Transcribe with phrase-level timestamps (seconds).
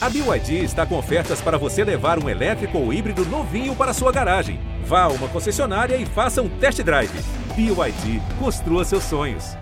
[0.00, 4.12] A BYD está com ofertas para você levar um elétrico ou híbrido novinho para sua
[4.12, 4.60] garagem.
[4.84, 7.10] Vá a uma concessionária e faça um test drive.
[7.56, 9.56] BYD, construa seus sonhos.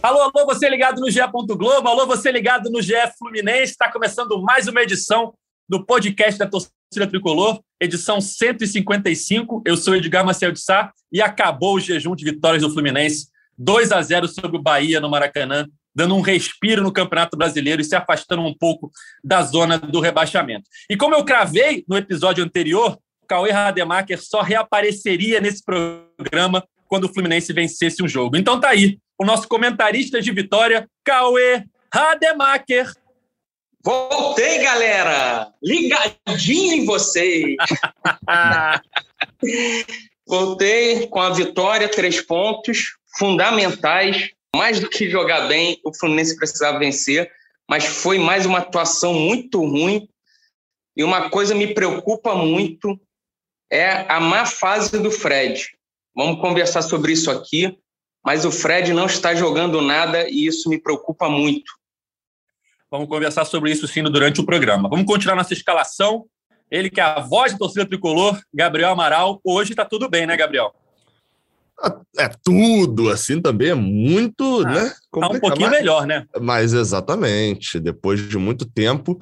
[0.00, 1.18] Alô, alô, você ligado no GE.
[1.56, 3.72] Globo, alô, você ligado no GE Fluminense.
[3.72, 5.34] Está começando mais uma edição
[5.68, 9.60] do podcast da torcida tricolor, edição 155.
[9.66, 13.31] Eu sou Edgar Marcel de Sá e acabou o jejum de vitórias do Fluminense
[13.62, 17.84] 2 a 0 sobre o Bahia no Maracanã, dando um respiro no Campeonato Brasileiro e
[17.84, 18.90] se afastando um pouco
[19.22, 20.64] da zona do rebaixamento.
[20.90, 22.98] E como eu cravei no episódio anterior,
[23.28, 28.36] Cauê Rademacher só reapareceria nesse programa quando o Fluminense vencesse um jogo.
[28.36, 31.62] Então tá aí, o nosso comentarista de vitória, Cauê
[31.94, 32.92] Rademacher.
[33.84, 35.52] Voltei, galera!
[35.62, 37.56] Ligadinho em vocês!
[40.26, 44.30] Voltei com a vitória, três pontos fundamentais.
[44.54, 47.30] Mais do que jogar bem, o Fluminense precisava vencer,
[47.68, 50.08] mas foi mais uma atuação muito ruim.
[50.94, 53.00] E uma coisa me preocupa muito
[53.70, 55.70] é a má fase do Fred.
[56.14, 57.78] Vamos conversar sobre isso aqui,
[58.22, 61.72] mas o Fred não está jogando nada e isso me preocupa muito.
[62.90, 64.86] Vamos conversar sobre isso sim durante o programa.
[64.90, 66.26] Vamos continuar nossa escalação.
[66.70, 69.40] Ele que é a voz da torcida tricolor, Gabriel Amaral.
[69.42, 70.74] Hoje está tudo bem, né, Gabriel?
[72.16, 74.92] É tudo, assim também é muito, ah, né?
[75.12, 76.26] Tá um pouquinho mas, melhor, né?
[76.40, 79.18] Mas exatamente, depois de muito tempo,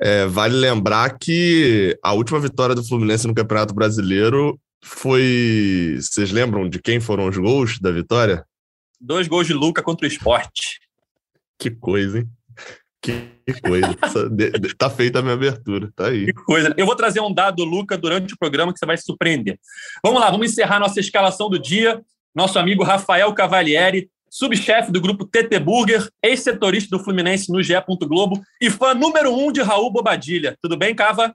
[0.00, 5.98] é, vale lembrar que a última vitória do Fluminense no Campeonato Brasileiro foi.
[6.00, 8.44] Vocês lembram de quem foram os gols da vitória?
[9.00, 10.80] Dois gols de Luca contra o esporte.
[11.58, 12.28] Que coisa, hein?
[13.02, 13.28] Que
[13.58, 13.96] coisa.
[14.76, 16.26] tá feita a minha abertura, tá aí.
[16.26, 16.74] Que coisa.
[16.76, 19.58] Eu vou trazer um dado, Luca, durante o programa que você vai se surpreender.
[20.04, 22.00] Vamos lá, vamos encerrar nossa escalação do dia.
[22.34, 27.74] Nosso amigo Rafael Cavalieri, subchefe do grupo TT Burger, ex-setorista do Fluminense no GE.
[28.02, 30.56] Globo e fã número um de Raul Bobadilha.
[30.62, 31.34] Tudo bem, Cava?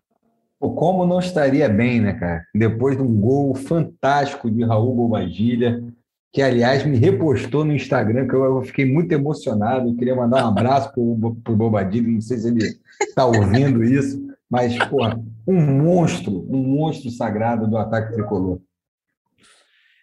[0.58, 2.46] Como não estaria bem, né, cara?
[2.56, 5.84] Depois de um gol fantástico de Raul Bobadilha,
[6.36, 9.88] que aliás me repostou no Instagram, que eu fiquei muito emocionado.
[9.88, 14.22] Eu queria mandar um abraço para o Bobadilho, não sei se ele está ouvindo isso,
[14.50, 18.60] mas, porra, um monstro, um monstro sagrado do ataque tricolor.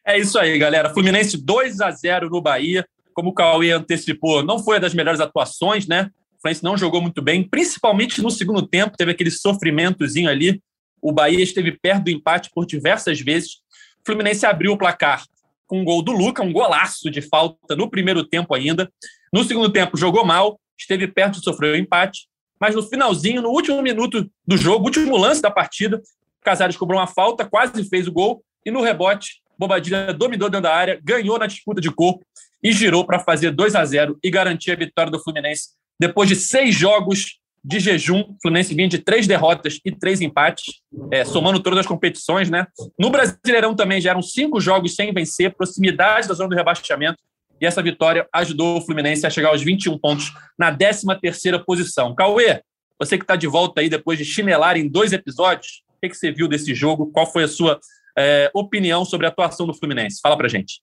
[0.06, 0.88] É isso aí, galera.
[0.94, 2.82] Fluminense 2 a 0 no Bahia.
[3.12, 6.10] Como o Cauê antecipou, não foi das melhores atuações, né?
[6.38, 10.62] O Fluminense não jogou muito bem, principalmente no segundo tempo, teve aquele sofrimentozinho ali.
[11.02, 13.56] O Bahia esteve perto do empate por diversas vezes.
[14.00, 15.24] O Fluminense abriu o placar
[15.72, 18.92] com um gol do Luca, um golaço de falta no primeiro tempo ainda.
[19.32, 22.28] No segundo tempo, jogou mal, esteve perto de sofrer o um empate,
[22.60, 26.02] mas no finalzinho, no último minuto do jogo, último lance da partida,
[26.42, 30.74] Casares cobrou uma falta, quase fez o gol, e no rebote, Bobadilha dominou dentro da
[30.74, 32.22] área, ganhou na disputa de corpo
[32.62, 36.36] e girou para fazer 2 a 0 e garantir a vitória do Fluminense depois de
[36.36, 38.20] seis jogos de jejum.
[38.20, 42.66] O Fluminense vinha de três derrotas e três empates, é, somando todas as competições, né?
[42.98, 47.18] No Brasileirão também já eram cinco jogos sem vencer, proximidade da zona do rebaixamento.
[47.60, 52.14] E essa vitória ajudou o Fluminense a chegar aos 21 pontos na 13 terceira posição.
[52.14, 52.60] Cauê,
[52.98, 56.16] você que está de volta aí depois de chinelar em dois episódios, o que, que
[56.16, 57.10] você viu desse jogo?
[57.12, 57.78] Qual foi a sua
[58.18, 60.20] é, opinião sobre a atuação do Fluminense?
[60.20, 60.82] Fala pra gente.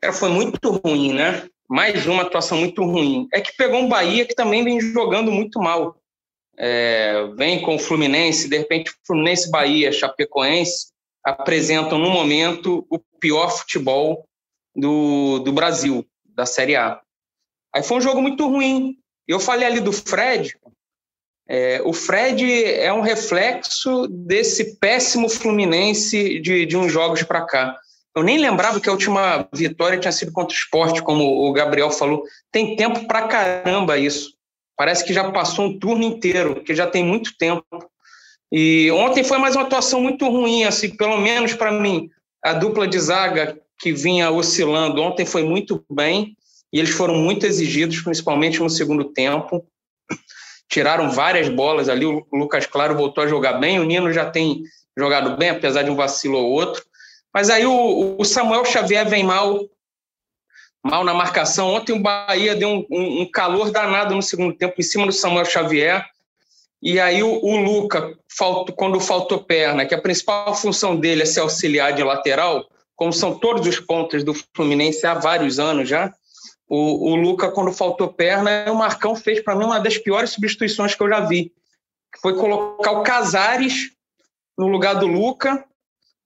[0.00, 1.48] Cara, foi muito ruim, né?
[1.68, 3.28] Mais uma atuação muito ruim.
[3.32, 5.96] É que pegou um Bahia que também vem jogando muito mal.
[6.56, 10.88] É, vem com o Fluminense, de repente Fluminense, Bahia, Chapecoense
[11.22, 14.26] apresentam no momento o pior futebol
[14.74, 17.00] do, do Brasil, da Série A.
[17.74, 18.96] Aí foi um jogo muito ruim.
[19.26, 20.56] Eu falei ali do Fred.
[21.46, 27.78] É, o Fred é um reflexo desse péssimo Fluminense de, de uns jogos para cá.
[28.18, 31.88] Eu nem lembrava que a última vitória tinha sido contra o esporte, como o Gabriel
[31.90, 32.24] falou.
[32.50, 34.32] Tem tempo pra caramba isso.
[34.76, 37.64] Parece que já passou um turno inteiro, que já tem muito tempo.
[38.50, 42.10] E ontem foi mais uma atuação muito ruim, assim, pelo menos para mim.
[42.42, 46.36] A dupla de zaga que vinha oscilando ontem foi muito bem
[46.72, 49.64] e eles foram muito exigidos, principalmente no segundo tempo.
[50.68, 52.04] Tiraram várias bolas ali.
[52.04, 53.78] O Lucas Claro voltou a jogar bem.
[53.78, 54.64] O Nino já tem
[54.96, 56.82] jogado bem, apesar de um vacilo ou outro.
[57.32, 59.60] Mas aí o, o Samuel Xavier vem mal,
[60.84, 61.68] mal na marcação.
[61.68, 65.12] Ontem o Bahia deu um, um, um, calor danado no segundo tempo em cima do
[65.12, 66.04] Samuel Xavier.
[66.80, 68.16] E aí o, o Luca,
[68.76, 73.38] quando faltou perna, que a principal função dele é ser auxiliar de lateral, como são
[73.38, 76.12] todos os pontos do Fluminense há vários anos já,
[76.68, 80.94] o, o Luca, quando faltou perna, o Marcão fez para mim uma das piores substituições
[80.94, 81.52] que eu já vi.
[82.20, 83.90] Foi colocar o Casares
[84.56, 85.64] no lugar do Luca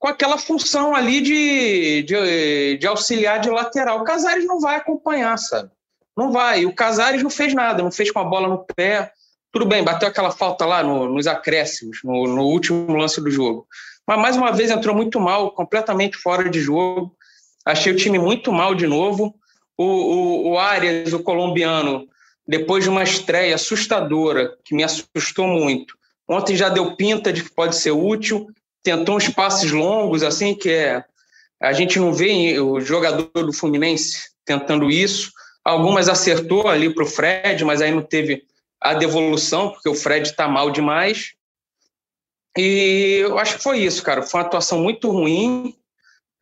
[0.02, 4.00] com aquela função ali de, de, de, auxiliar de lateral.
[4.00, 5.70] O Casares não vai acompanhar, sabe?
[6.16, 6.66] Não vai.
[6.66, 9.12] O Casares não fez nada, não fez com a bola no pé.
[9.52, 13.64] Tudo bem, bateu aquela falta lá no, nos acréscimos, no, no, último lance do jogo.
[14.04, 17.14] Mas mais uma vez entrou muito mal, completamente fora de jogo.
[17.64, 19.32] Achei o time muito mal de novo.
[19.78, 22.08] O, o, o Arias, o colombiano,
[22.44, 25.94] depois de uma estreia assustadora, que me assustou muito.
[26.28, 28.48] Ontem já deu pinta de que pode ser útil,
[28.82, 31.04] tentou uns passes longos, assim, que é.
[31.60, 35.30] A gente não vê o jogador do Fluminense tentando isso.
[35.64, 38.42] Algumas acertou ali para o Fred, mas aí não teve
[38.80, 41.34] a devolução, porque o Fred está mal demais.
[42.58, 44.22] E eu acho que foi isso, cara.
[44.22, 45.74] Foi uma atuação muito ruim,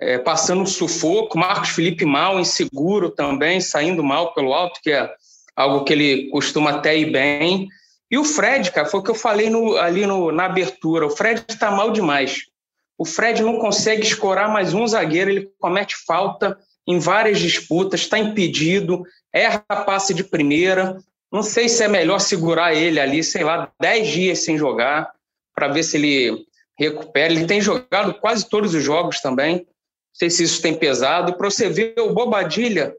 [0.00, 1.38] é, passando um sufoco.
[1.38, 5.12] Marcos Felipe mal, inseguro também, saindo mal pelo alto, que é
[5.54, 7.68] algo que ele costuma até ir bem.
[8.10, 11.06] E o Fred, cara, foi o que eu falei no, ali no, na abertura.
[11.06, 12.46] O Fred está mal demais.
[12.98, 18.18] O Fred não consegue escorar mais um zagueiro, ele comete falta em várias disputas, está
[18.18, 20.98] impedido, erra passe de primeira.
[21.32, 25.12] Não sei se é melhor segurar ele ali, sei lá, 10 dias sem jogar,
[25.54, 26.44] para ver se ele
[26.76, 27.32] recupera.
[27.32, 29.56] Ele tem jogado quase todos os jogos também.
[29.56, 29.64] Não
[30.12, 31.34] sei se isso tem pesado.
[31.34, 32.96] Para você ver, o Bobadilha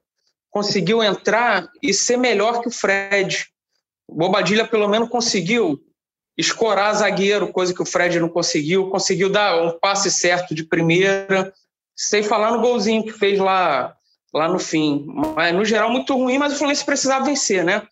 [0.49, 3.50] conseguiu entrar e ser melhor que o Fred.
[4.11, 5.79] O Bobadilha, pelo menos, conseguiu
[6.37, 8.89] escorar zagueiro, coisa que o Fred não conseguiu.
[8.89, 11.53] Conseguiu dar um passe certo de primeira
[11.95, 13.95] sem falar no golzinho que fez lá,
[14.33, 15.05] lá no fim.
[15.33, 17.83] Mas, no geral, muito ruim, mas o Fluminense precisava vencer, né?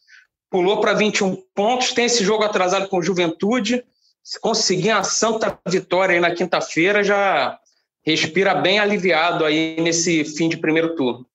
[0.50, 3.81] Pulou para 21 pontos, tem esse jogo atrasado com Juventude.
[4.22, 7.57] Se conseguir a santa vitória aí na quinta-feira, já
[8.06, 11.25] respira bem aliviado aí nesse fim de primeiro turno.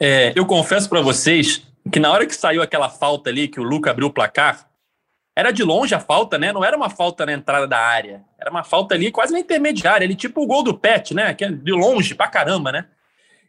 [0.00, 3.64] É, eu confesso para vocês que na hora que saiu aquela falta ali, que o
[3.64, 4.68] Luca abriu o placar,
[5.36, 6.52] era de longe a falta, né?
[6.52, 8.24] Não era uma falta na entrada da área.
[8.38, 11.32] Era uma falta ali quase na intermediária, ali tipo o gol do Pet, né?
[11.32, 12.86] Que é de longe pra caramba, né?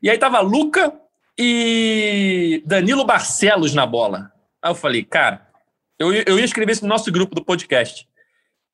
[0.01, 0.93] E aí tava Luca
[1.37, 4.31] e Danilo Barcelos na bola.
[4.61, 5.47] Aí eu falei, cara,
[5.97, 8.07] eu, eu ia escrever isso no nosso grupo do podcast.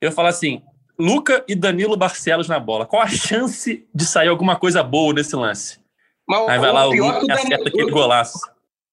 [0.01, 0.61] Eu ia falar assim,
[0.99, 2.85] Luca e Danilo Barcelos na bola.
[2.85, 5.79] Qual a chance de sair alguma coisa boa nesse lance?
[6.27, 8.39] Mas aí vai lá o Luca e acerta aquele golaço.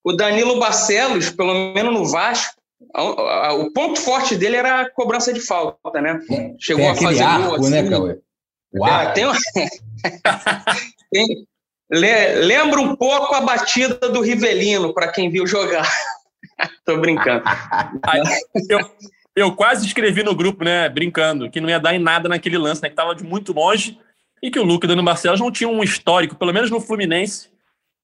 [0.03, 2.61] O Danilo Barcelos, pelo menos no Vasco,
[2.93, 6.19] o ponto forte dele era a cobrança de falta, né?
[6.59, 7.89] Chegou a fazer arco, gol, né, assim.
[7.89, 8.19] né, Cauê?
[8.75, 9.25] É, tem,
[11.11, 11.47] tem...
[11.89, 15.87] Lembra um pouco a batida do Rivelino, para quem viu jogar.
[16.85, 17.43] Tô brincando.
[18.69, 18.79] eu,
[19.35, 22.81] eu quase escrevi no grupo, né, brincando, que não ia dar em nada naquele lance,
[22.81, 23.97] né, que tava de muito longe
[24.41, 26.81] e que o Lucas e o Dano Barcelos não tinham um histórico, pelo menos no
[26.81, 27.49] Fluminense,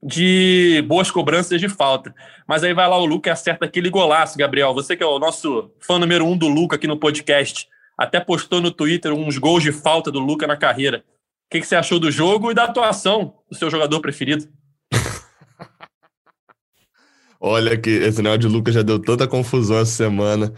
[0.01, 2.15] de boas cobranças de falta.
[2.47, 4.73] Mas aí vai lá o Luca e acerta aquele golaço, Gabriel.
[4.73, 7.67] Você que é o nosso fã número um do Luca aqui no podcast,
[7.97, 10.99] até postou no Twitter uns gols de falta do Luca na carreira.
[10.99, 14.47] O que, que você achou do jogo e da atuação do seu jogador preferido?
[17.41, 20.53] Olha que esse negócio de Lucas já deu tanta confusão essa semana.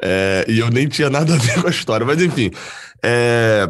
[0.00, 2.06] É, e eu nem tinha nada a ver com a história.
[2.06, 2.50] Mas enfim,
[3.02, 3.68] é,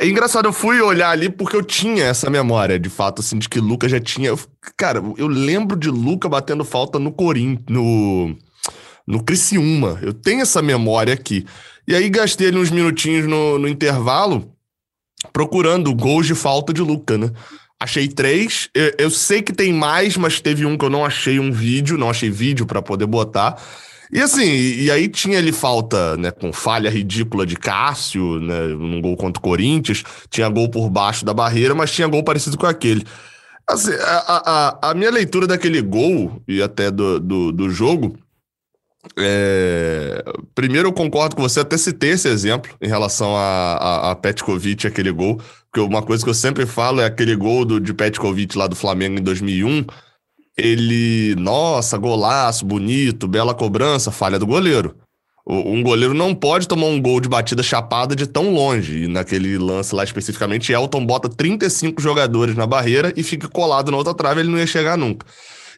[0.00, 3.48] é engraçado, eu fui olhar ali porque eu tinha essa memória, de fato, assim, de
[3.48, 4.34] que Luca já tinha.
[4.76, 8.36] Cara, eu lembro de Luca batendo falta no Corinthians, no,
[9.06, 9.98] no Criciúma.
[10.02, 11.46] Eu tenho essa memória aqui.
[11.86, 14.50] E aí gastei ali uns minutinhos no, no intervalo
[15.32, 17.30] procurando gols de falta de Luca, né?
[17.80, 18.68] Achei três.
[18.74, 21.98] Eu, eu sei que tem mais, mas teve um que eu não achei um vídeo,
[21.98, 23.60] não achei vídeo para poder botar.
[24.14, 29.00] E assim, e aí tinha ali falta, né, com falha ridícula de Cássio, né, num
[29.00, 32.64] gol contra o Corinthians, tinha gol por baixo da barreira, mas tinha gol parecido com
[32.64, 33.04] aquele.
[33.66, 38.16] Assim, a, a, a minha leitura daquele gol, e até do, do, do jogo,
[39.18, 40.22] é...
[40.54, 44.86] Primeiro, eu concordo com você, até citei esse exemplo em relação a, a, a Petkovic,
[44.86, 45.40] aquele gol,
[45.72, 48.76] porque uma coisa que eu sempre falo é aquele gol do, de Petkovic lá do
[48.76, 49.84] Flamengo em 2001,
[50.56, 54.96] ele, nossa, golaço, bonito, bela cobrança, falha do goleiro.
[55.46, 59.04] Um goleiro não pode tomar um gol de batida chapada de tão longe.
[59.04, 63.98] E naquele lance lá especificamente, Elton bota 35 jogadores na barreira e fica colado na
[63.98, 65.26] outra trave, ele não ia chegar nunca.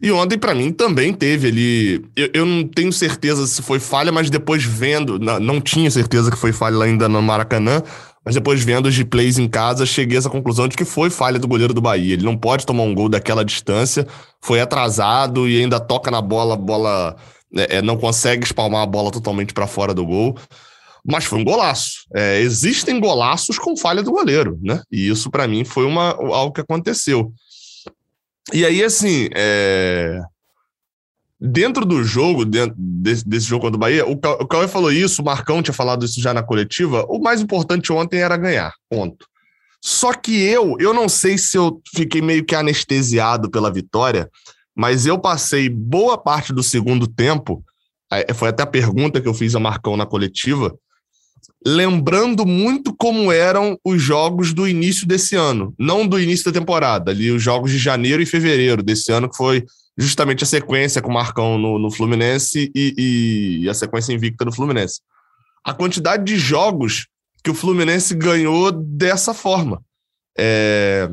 [0.01, 2.05] E ontem, para mim, também teve ali.
[2.15, 6.31] Eu, eu, não tenho certeza se foi falha, mas depois vendo, não, não tinha certeza
[6.31, 7.83] que foi falha ainda no Maracanã.
[8.27, 11.39] Mas depois vendo os replays em casa, cheguei a essa conclusão de que foi falha
[11.39, 12.15] do goleiro do Bahia.
[12.15, 14.05] Ele não pode tomar um gol daquela distância,
[14.41, 17.15] foi atrasado e ainda toca na bola, bola
[17.55, 20.37] é, é não consegue espalmar a bola totalmente para fora do gol.
[21.07, 22.01] Mas foi um golaço.
[22.17, 24.83] É, existem golaços com falha do goleiro, né?
[24.91, 27.33] E isso para mim foi uma, algo que aconteceu.
[28.53, 30.21] E aí, assim, é
[31.41, 34.17] dentro do jogo, dentro desse, desse jogo contra o Bahia, o,
[34.47, 37.05] Cauê falou isso, o Marcão tinha falado isso já na coletiva.
[37.09, 39.27] O mais importante ontem era ganhar, ponto.
[39.83, 44.29] Só que eu, eu não sei se eu fiquei meio que anestesiado pela vitória,
[44.75, 47.63] mas eu passei boa parte do segundo tempo,
[48.35, 50.77] foi até a pergunta que eu fiz a Marcão na coletiva,
[51.65, 57.11] lembrando muito como eram os jogos do início desse ano, não do início da temporada,
[57.11, 59.65] ali os jogos de janeiro e fevereiro desse ano, que foi
[59.97, 64.53] justamente a sequência com o Marcão no, no Fluminense e, e, a sequência invicta do
[64.53, 65.01] Fluminense.
[65.65, 67.07] A quantidade de jogos
[67.43, 69.81] que o Fluminense ganhou dessa forma.
[70.39, 71.09] É,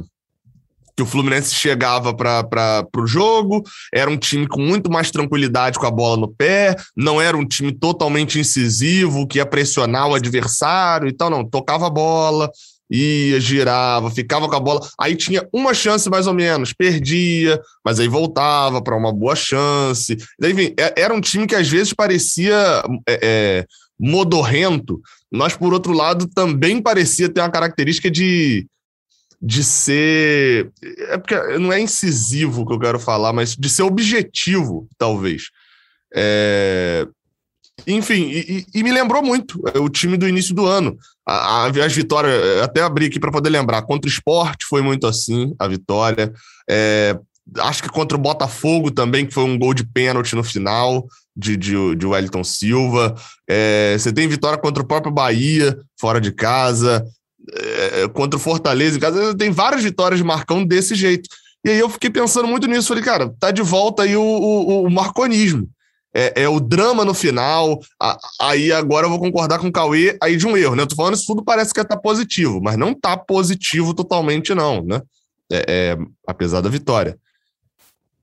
[0.96, 5.88] que o Fluminense chegava para o jogo, era um time com muito mais tranquilidade com
[5.88, 11.08] a bola no pé, não era um time totalmente incisivo, que ia pressionar o adversário
[11.08, 12.52] e tal, não, tocava a bola,
[12.90, 18.00] ia, girava, ficava com a bola, aí tinha uma chance mais ou menos, perdia, mas
[18.00, 20.18] aí voltava para uma boa chance.
[20.42, 23.66] Enfim, é, era um time que às vezes parecia é, é,
[24.00, 28.68] modorrento, mas por outro lado também parecia ter uma característica de
[29.46, 30.72] de ser.
[31.10, 35.50] É porque não é incisivo que eu quero falar, mas de ser objetivo, talvez.
[36.16, 37.06] É,
[37.86, 40.98] enfim, e, e, me lembrou muito é, o time do início do ano.
[41.26, 45.56] A, as vitórias, até abri aqui para poder lembrar, contra o esporte foi muito assim,
[45.58, 46.34] a vitória.
[46.70, 47.18] É,
[47.60, 51.58] acho que contra o Botafogo também, que foi um gol de pênalti no final, de,
[51.58, 53.16] de, de Wellington Silva.
[53.48, 57.06] É, você tem vitória contra o próprio Bahia, fora de casa.
[57.52, 61.30] É, contra o Fortaleza em casa, tem várias vitórias de Marcão desse jeito.
[61.66, 62.88] E aí eu fiquei pensando muito nisso.
[62.90, 65.68] Falei, cara, tá de volta aí o, o, o marconismo.
[66.16, 67.80] É, é, o drama no final.
[68.00, 70.84] A, aí agora eu vou concordar com o Cauê aí de um erro, né?
[70.84, 74.84] Eu tô falando isso tudo parece que tá positivo, mas não tá positivo totalmente, não,
[74.84, 75.02] né?
[75.52, 77.18] É, é, apesar da vitória.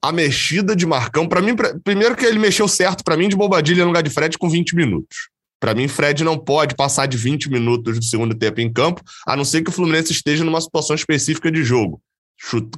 [0.02, 3.37] A mexida de Marcão, para mim, pra, primeiro que ele mexeu certo para mim de
[3.37, 5.28] bobadilha no lugar de Fred com 20 minutos.
[5.61, 9.37] Para mim, Fred não pode passar de 20 minutos do segundo tempo em campo, a
[9.37, 12.00] não ser que o Fluminense esteja numa situação específica de jogo,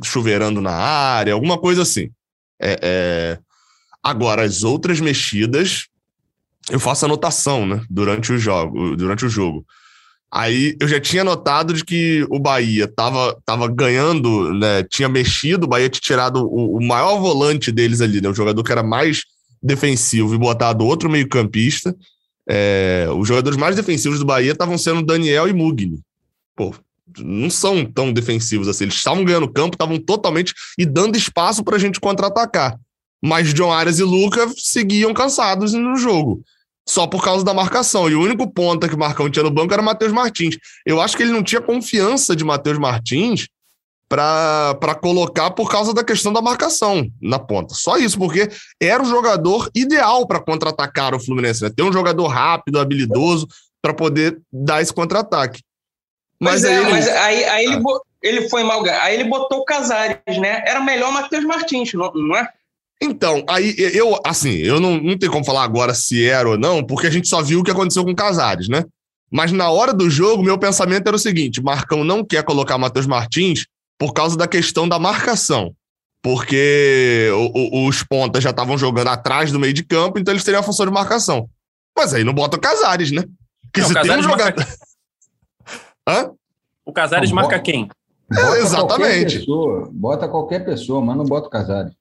[0.03, 2.11] chuveirando na área, alguma coisa assim.
[2.61, 3.39] É, é...
[4.03, 5.87] Agora, as outras mexidas,
[6.71, 9.65] eu faço anotação, né, durante o jogo, durante o jogo.
[10.31, 15.67] Aí eu já tinha notado de que o Bahia estava tava ganhando, né, tinha mexido,
[15.67, 18.83] o Bahia tinha tirado o, o maior volante deles ali, né, o jogador que era
[18.83, 19.25] mais
[19.63, 21.95] defensivo e botado outro meio-campista.
[22.49, 26.01] É, os jogadores mais defensivos do Bahia estavam sendo Daniel e Mugni.
[26.57, 26.75] Pô,
[27.19, 28.85] não são tão defensivos assim.
[28.85, 32.79] Eles estavam ganhando campo, estavam totalmente e dando espaço para a gente contra-atacar.
[33.23, 36.43] Mas John Arias e Luca seguiam cansados no jogo.
[36.89, 38.11] Só por causa da marcação.
[38.11, 40.59] E o único ponta que o Marcão tinha no banco era o Matheus Martins.
[40.85, 43.49] Eu acho que ele não tinha confiança de Matheus Martins
[44.09, 47.73] para colocar por causa da questão da marcação na ponta.
[47.75, 51.63] Só isso, porque era o jogador ideal para contra-atacar o Fluminense.
[51.63, 51.71] Né?
[51.75, 53.47] Ter um jogador rápido, habilidoso,
[53.81, 55.63] para poder dar esse contra-ataque.
[56.39, 58.01] Mas, é, aí, mas aí, aí ele, ah.
[58.23, 58.85] ele foi mal.
[58.85, 60.63] Aí ele botou o Casares, né?
[60.67, 62.49] Era melhor o Matheus Martins, não, não é?
[63.05, 66.85] Então, aí eu, assim, eu não, não tenho como falar agora se era ou não,
[66.85, 68.85] porque a gente só viu o que aconteceu com o Casares, né?
[69.29, 73.07] Mas na hora do jogo, meu pensamento era o seguinte: Marcão não quer colocar Matheus
[73.07, 73.67] Martins
[73.99, 75.75] por causa da questão da marcação.
[76.23, 80.45] Porque o, o, os pontas já estavam jogando atrás do meio de campo, então eles
[80.45, 81.51] teriam a função de marcação.
[81.97, 83.25] Mas aí não bota o Casares, né?
[83.63, 84.55] Porque não, se tem um jogador.
[84.55, 84.77] Marca...
[86.09, 86.31] Hã?
[86.87, 87.89] O Casares marca quem?
[88.33, 88.99] É, exatamente.
[88.99, 91.93] Qualquer pessoa, bota qualquer pessoa, mas não bota o Casares.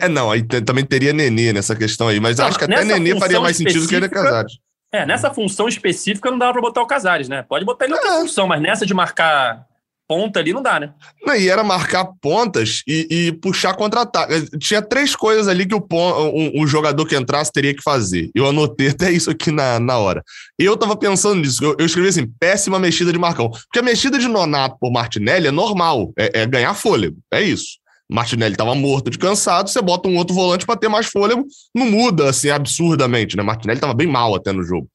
[0.00, 3.18] É, não, aí também teria Nenê nessa questão aí, mas não, acho que até Nenê
[3.18, 4.58] faria mais sentido que ele Casares.
[4.92, 7.44] É, nessa função específica não dava para botar o Casares, né?
[7.48, 8.20] Pode botar ele em outra é.
[8.20, 9.64] função, mas nessa de marcar
[10.10, 10.92] ponta ali não dá, né?
[11.24, 14.58] Não, e era marcar pontas e, e puxar contra-ataque.
[14.58, 18.28] Tinha três coisas ali que o, um, um, jogador que entrasse teria que fazer.
[18.34, 20.20] Eu anotei até isso aqui na, na hora.
[20.58, 21.62] Eu tava pensando nisso.
[21.62, 23.48] Eu, eu escrevi assim: péssima mexida de Marcão.
[23.48, 27.16] Porque a mexida de Nonato por Martinelli é normal, é, é ganhar fôlego.
[27.32, 27.78] É isso.
[28.10, 31.86] Martinelli estava morto de cansado, você bota um outro volante para ter mais fôlego, não
[31.86, 33.42] muda assim absurdamente, né?
[33.42, 34.88] Martinelli estava bem mal até no jogo.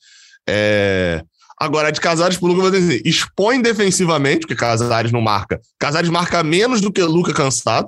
[0.48, 1.24] É...
[1.58, 5.62] Agora, de Casares por Luca, vou dizer, expõe defensivamente, porque Casares não marca.
[5.80, 7.88] Casares marca menos do que Luca cansado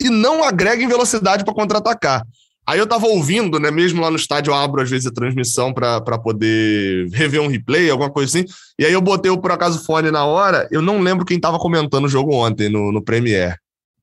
[0.00, 2.24] e não agrega em velocidade para contra-atacar.
[2.66, 3.70] Aí eu tava ouvindo, né?
[3.70, 7.90] Mesmo lá no estádio, eu abro às vezes a transmissão para poder rever um replay,
[7.90, 8.46] alguma coisa assim.
[8.78, 10.68] E aí eu botei o por acaso fone na hora.
[10.70, 13.56] Eu não lembro quem tava comentando o jogo ontem no, no Premiere.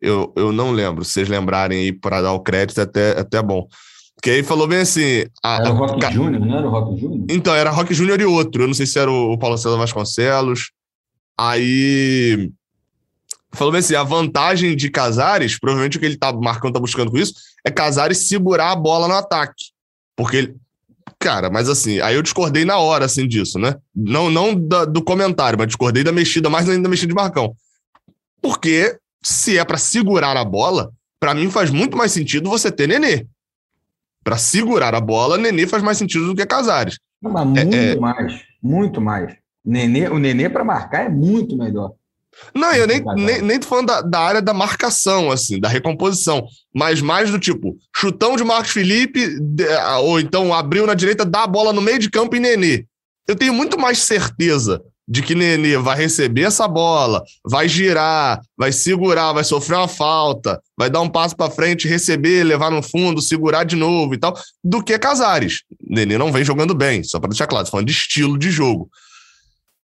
[0.06, 1.04] Eu, eu não lembro.
[1.04, 3.68] Se vocês lembrarem aí para dar o crédito, é até, até bom.
[4.22, 5.26] Que aí falou bem assim.
[5.44, 6.12] A, era o Rock a...
[6.12, 7.26] Júnior, não era o Rock Júnior?
[7.30, 8.64] Então, era Rock Júnior e outro.
[8.64, 10.72] Eu não sei se era o, Paulo César Vasconcelos.
[11.38, 12.52] Aí.
[13.52, 17.10] Falou bem assim: a vantagem de Casares, provavelmente o que ele tá marcando, tá buscando
[17.10, 17.34] com isso,
[17.66, 19.66] é Casares segurar a bola no ataque.
[20.16, 20.56] Porque ele.
[21.20, 23.76] Cara, mas assim, aí eu discordei na hora, assim, disso, né?
[23.96, 27.56] Não, não da, do comentário, mas discordei da mexida, mais ainda da mexida de Marcão.
[28.42, 32.88] Porque se é para segurar a bola, para mim faz muito mais sentido você ter
[32.88, 33.26] Nenê.
[34.24, 37.00] Para segurar a bola, Nenê faz mais sentido do que Casares.
[37.20, 37.96] Mas muito é, é...
[37.96, 39.36] mais, muito mais.
[39.66, 41.94] Nenê, o Nenê para marcar é muito melhor.
[42.54, 46.46] Não, eu nem, nem, nem tô falando da, da, área da marcação, assim, da recomposição,
[46.72, 49.26] mas mais do tipo, chutão de Marcos Felipe,
[50.04, 52.86] ou então abriu na direita, dá a bola no meio de campo e Nenê.
[53.28, 58.72] Eu tenho muito mais certeza de que Nenê vai receber essa bola, vai girar, vai
[58.72, 63.22] segurar, vai sofrer uma falta, vai dar um passo para frente, receber, levar no fundo,
[63.22, 65.64] segurar de novo e tal, do que Casares.
[65.80, 68.90] Nenê não vem jogando bem, só para deixar claro, falando de estilo de jogo.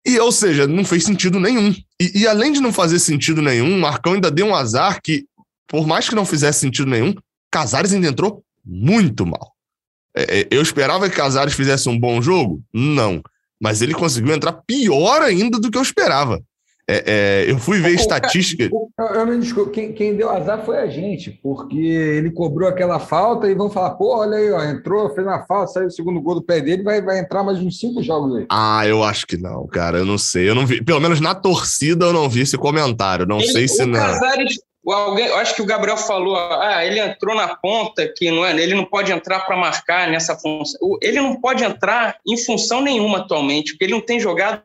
[0.06, 1.74] E, ou seja, não fez sentido nenhum.
[2.00, 5.26] E, e além de não fazer sentido nenhum, Marcão ainda deu um azar que,
[5.68, 7.14] por mais que não fizesse sentido nenhum,
[7.52, 9.54] Casares ainda entrou muito mal.
[10.16, 12.62] É, é eu esperava que Casares fizesse um bom jogo?
[12.74, 13.22] Não
[13.62, 16.42] mas ele conseguiu entrar pior ainda do que eu esperava.
[16.90, 17.04] É,
[17.46, 18.64] é, eu fui ver o, estatística.
[18.64, 23.54] eu não quem, quem, deu azar foi a gente, porque ele cobrou aquela falta e
[23.54, 26.42] vão falar: pô, olha aí, ó, entrou, fez uma falta, saiu o segundo gol do
[26.42, 28.46] pé dele, vai, vai entrar mais uns cinco jogos aí.
[28.50, 30.48] Ah, eu acho que não, cara, eu não sei.
[30.48, 33.26] Eu não vi, pelo menos na torcida eu não vi esse comentário.
[33.26, 34.00] Não ele, sei se o não.
[34.00, 34.58] Casares,
[34.94, 38.58] alguém, eu acho que o Gabriel falou, ah, ele entrou na ponta, que não é,
[38.58, 40.80] ele não pode entrar para marcar nessa função.
[41.02, 44.62] Ele não pode entrar em função nenhuma atualmente, porque ele não tem jogado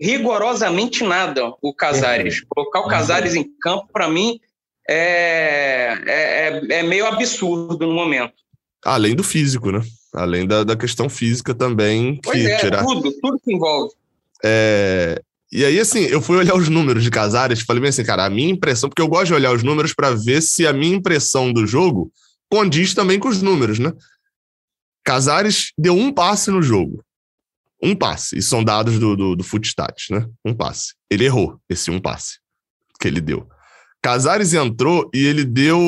[0.00, 2.42] rigorosamente nada, o Casares.
[2.48, 4.40] Colocar o Casares em campo, para mim,
[4.88, 8.34] é, é, é, meio absurdo no momento.
[8.84, 9.82] Além do físico, né?
[10.14, 12.14] Além da, da questão física também.
[12.16, 12.84] Que pois é, tirar...
[12.84, 13.92] tudo, tudo que envolve.
[14.42, 18.26] É, e aí, assim, eu fui olhar os números de Casares, falei bem assim, cara,
[18.26, 20.94] a minha impressão, porque eu gosto de olhar os números para ver se a minha
[20.94, 22.12] impressão do jogo
[22.50, 23.92] condiz também com os números, né?
[25.04, 27.02] Casares deu um passe no jogo.
[27.82, 28.36] Um passe.
[28.36, 30.28] E são dados do, do, do Footstats, né?
[30.44, 30.94] Um passe.
[31.10, 32.38] Ele errou esse um passe
[33.00, 33.48] que ele deu.
[34.02, 35.78] Casares entrou e ele deu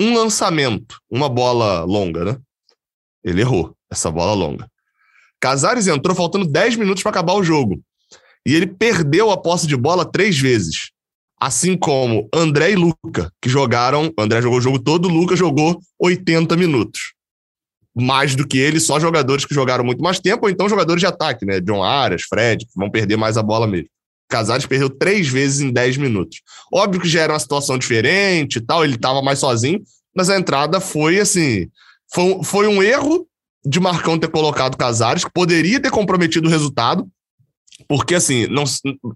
[0.00, 2.38] um lançamento, uma bola longa, né?
[3.22, 4.70] Ele errou essa bola longa.
[5.40, 7.80] Casares entrou faltando 10 minutos para acabar o jogo.
[8.46, 10.90] E ele perdeu a posse de bola três vezes.
[11.40, 14.12] Assim como André e Luca, que jogaram.
[14.18, 17.14] André jogou o jogo todo, Luca jogou 80 minutos.
[17.94, 21.06] Mais do que ele, só jogadores que jogaram muito mais tempo, ou então jogadores de
[21.06, 21.60] ataque, né?
[21.60, 23.88] John Arias, Fred, que vão perder mais a bola mesmo.
[24.28, 26.42] Casares perdeu três vezes em 10 minutos.
[26.72, 29.80] Óbvio que já era uma situação diferente e tal, ele estava mais sozinho,
[30.14, 31.68] mas a entrada foi assim.
[32.12, 33.26] Foi, foi um erro
[33.64, 37.06] de Marcão ter colocado Casares, que poderia ter comprometido o resultado,
[37.86, 38.64] porque assim, não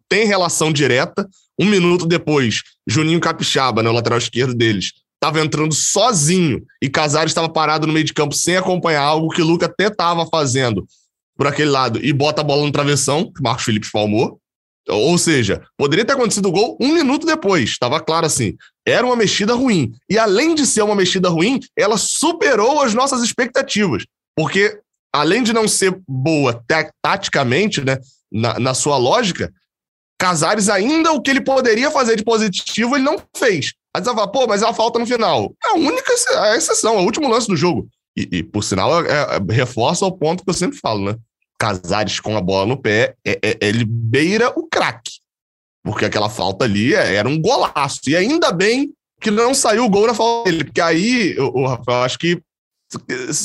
[0.08, 1.28] tem relação direta.
[1.58, 7.30] Um minuto depois, Juninho Capixaba, né, o lateral esquerdo deles, estava entrando sozinho e Casares
[7.30, 10.86] estava parado no meio de campo sem acompanhar algo que o Luca até estava fazendo
[11.36, 14.38] por aquele lado e bota a bola no travessão, que Marcos Felipe espalmou.
[14.88, 18.56] Ou seja, poderia ter acontecido o gol um minuto depois, estava claro assim.
[18.86, 19.92] Era uma mexida ruim.
[20.10, 24.04] E além de ser uma mexida ruim, ela superou as nossas expectativas.
[24.36, 24.80] Porque,
[25.14, 26.60] além de não ser boa
[27.00, 27.98] taticamente, né?
[28.32, 29.52] Na, na sua lógica,
[30.22, 33.72] Casares ainda o que ele poderia fazer de positivo, ele não fez.
[33.92, 35.52] Aí você fala, pô, mas é a falta no final.
[35.64, 37.88] É a única a exceção, é o último lance do jogo.
[38.16, 41.16] E, e por sinal, é, é, reforça o ponto que eu sempre falo, né?
[41.58, 45.10] Casares com a bola no pé, é, é ele beira o craque.
[45.82, 48.02] Porque aquela falta ali é, era um golaço.
[48.06, 52.04] E ainda bem que não saiu o gol na falta dele, porque aí o Rafael
[52.04, 52.40] acho que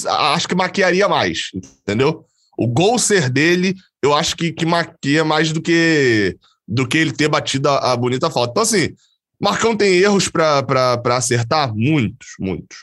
[0.07, 2.23] acho que maquiaria mais, entendeu?
[2.57, 7.13] O gol ser dele eu acho que, que maquia mais do que do que ele
[7.13, 8.51] ter batido a, a bonita falta.
[8.51, 8.89] Então, assim,
[9.39, 11.73] Marcão tem erros para acertar?
[11.73, 12.79] Muitos, muitos.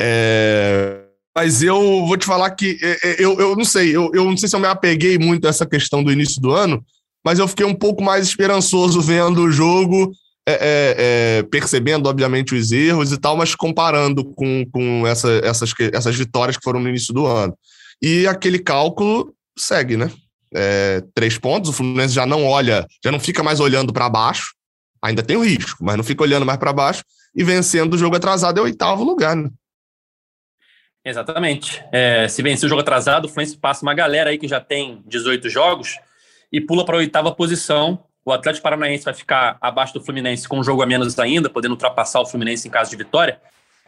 [0.00, 1.00] É...
[1.34, 4.36] Mas eu vou te falar que é, é, eu, eu não sei, eu, eu não
[4.36, 6.84] sei se eu me apeguei muito a essa questão do início do ano,
[7.24, 10.12] mas eu fiquei um pouco mais esperançoso vendo o jogo,
[10.46, 15.72] é, é, é, percebendo, obviamente, os erros e tal, mas comparando com, com essa, essas,
[15.92, 17.56] essas vitórias que foram no início do ano.
[18.04, 20.10] E aquele cálculo segue, né?
[20.54, 24.54] é, três pontos, o Fluminense já não olha, já não fica mais olhando para baixo,
[25.02, 28.16] ainda tem o risco, mas não fica olhando mais para baixo e vencendo o jogo
[28.16, 29.50] atrasado é o oitavo lugar, né?
[31.04, 31.84] Exatamente.
[31.92, 35.02] É, se vencer o jogo atrasado, o Fluminense passa uma galera aí que já tem
[35.06, 35.98] 18 jogos
[36.50, 38.02] e pula para a oitava posição.
[38.24, 41.72] O Atlético Paranaense vai ficar abaixo do Fluminense com um jogo a menos ainda, podendo
[41.72, 43.38] ultrapassar o Fluminense em caso de vitória.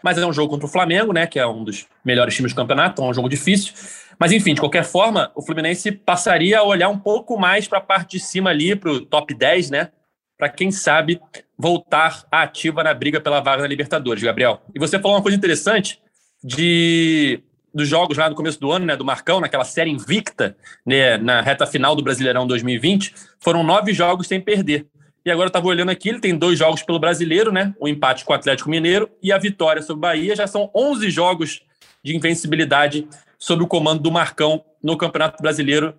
[0.02, 1.26] Mas é um jogo contra o Flamengo, né?
[1.26, 3.72] Que é um dos melhores times do campeonato, então é um jogo difícil.
[4.18, 7.82] Mas, enfim, de qualquer forma, o Fluminense passaria a olhar um pouco mais para a
[7.82, 9.90] parte de cima ali, para o top 10, né?
[10.38, 11.20] Para quem sabe
[11.58, 14.62] voltar ativa na briga pela vaga na Libertadores, Gabriel.
[14.74, 16.00] E você falou uma coisa interessante
[16.42, 17.42] de
[17.76, 21.42] dos jogos lá no começo do ano, né, do Marcão, naquela série invicta, né, na
[21.42, 24.86] reta final do Brasileirão 2020, foram nove jogos sem perder.
[25.26, 27.74] E agora eu estava olhando aqui, ele tem dois jogos pelo brasileiro, né?
[27.80, 30.36] O empate com o Atlético Mineiro e a vitória sobre o Bahia.
[30.36, 31.62] Já são 11 jogos
[32.00, 35.96] de invencibilidade sob o comando do Marcão no Campeonato Brasileiro,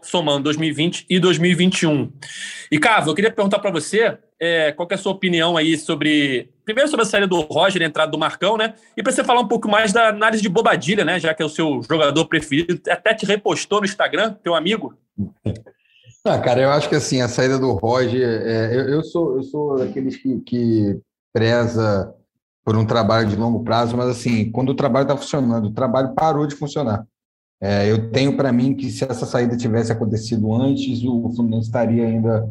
[0.00, 2.12] somando 2020 e 2021.
[2.70, 6.48] E, Cavo, eu queria perguntar para você é, qual é a sua opinião aí sobre.
[6.64, 8.74] Primeiro sobre a saída do Roger, a entrada do Marcão, né?
[8.96, 11.18] E para você falar um pouco mais da análise de Bobadilha, né?
[11.18, 14.96] Já que é o seu jogador preferido, até te repostou no Instagram, teu amigo.
[16.24, 19.42] Ah, cara, eu acho que assim, a saída do Roger, é, eu, eu, sou, eu
[19.42, 21.00] sou daqueles que, que
[21.32, 22.14] preza
[22.64, 26.14] por um trabalho de longo prazo, mas assim, quando o trabalho está funcionando, o trabalho
[26.14, 27.06] parou de funcionar.
[27.60, 32.06] É, eu tenho para mim que se essa saída tivesse acontecido antes, o Fluminense estaria
[32.06, 32.48] ainda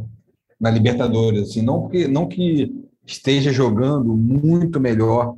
[0.59, 1.49] na Libertadores.
[1.49, 5.35] Assim, não, porque, não que esteja jogando muito melhor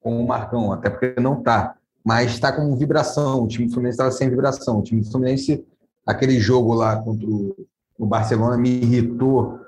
[0.00, 3.42] com o Marcão, até porque não está, mas está com vibração.
[3.42, 4.78] O time do Fluminense estava sem vibração.
[4.78, 5.64] O time do Fluminense
[6.08, 9.60] aquele jogo lá contra o Barcelona me irritou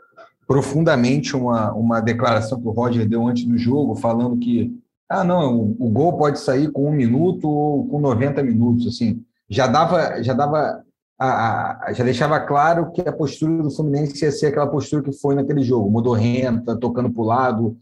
[0.46, 4.74] profundamente uma, uma declaração que o Roger deu antes do jogo, falando que
[5.06, 9.22] ah, não, o, o gol pode sair com um minuto ou com 90 minutos, assim,
[9.48, 10.82] já dava, já dava,
[11.18, 15.12] a, a, já deixava claro que a postura do Fluminense ia ser aquela postura que
[15.12, 17.76] foi naquele jogo, mudou renta, tocando para o lado,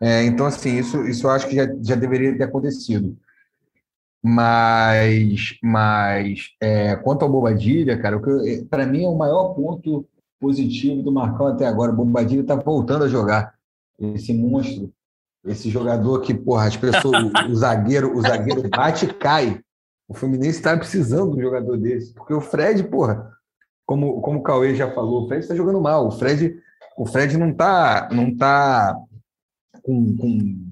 [0.00, 3.16] é, então assim, isso, isso eu acho que já, já deveria ter acontecido.
[4.22, 8.20] Mas, mas é, quanto ao Bobadilha, cara,
[8.68, 10.06] para mim é o maior ponto
[10.40, 11.92] positivo do Marcão até agora.
[11.92, 13.54] O Bobadilha está voltando a jogar.
[13.98, 14.92] Esse monstro,
[15.44, 19.60] esse jogador que, porra, as pessoas, o, o zagueiro, o zagueiro bate e cai.
[20.08, 23.30] O Fluminense está precisando de um jogador desse, porque o Fred, porra,
[23.84, 26.08] como, como o Cauê já falou, o Fred está jogando mal.
[26.08, 26.56] O Fred,
[26.96, 28.96] o Fred não está não tá
[29.82, 30.68] com, com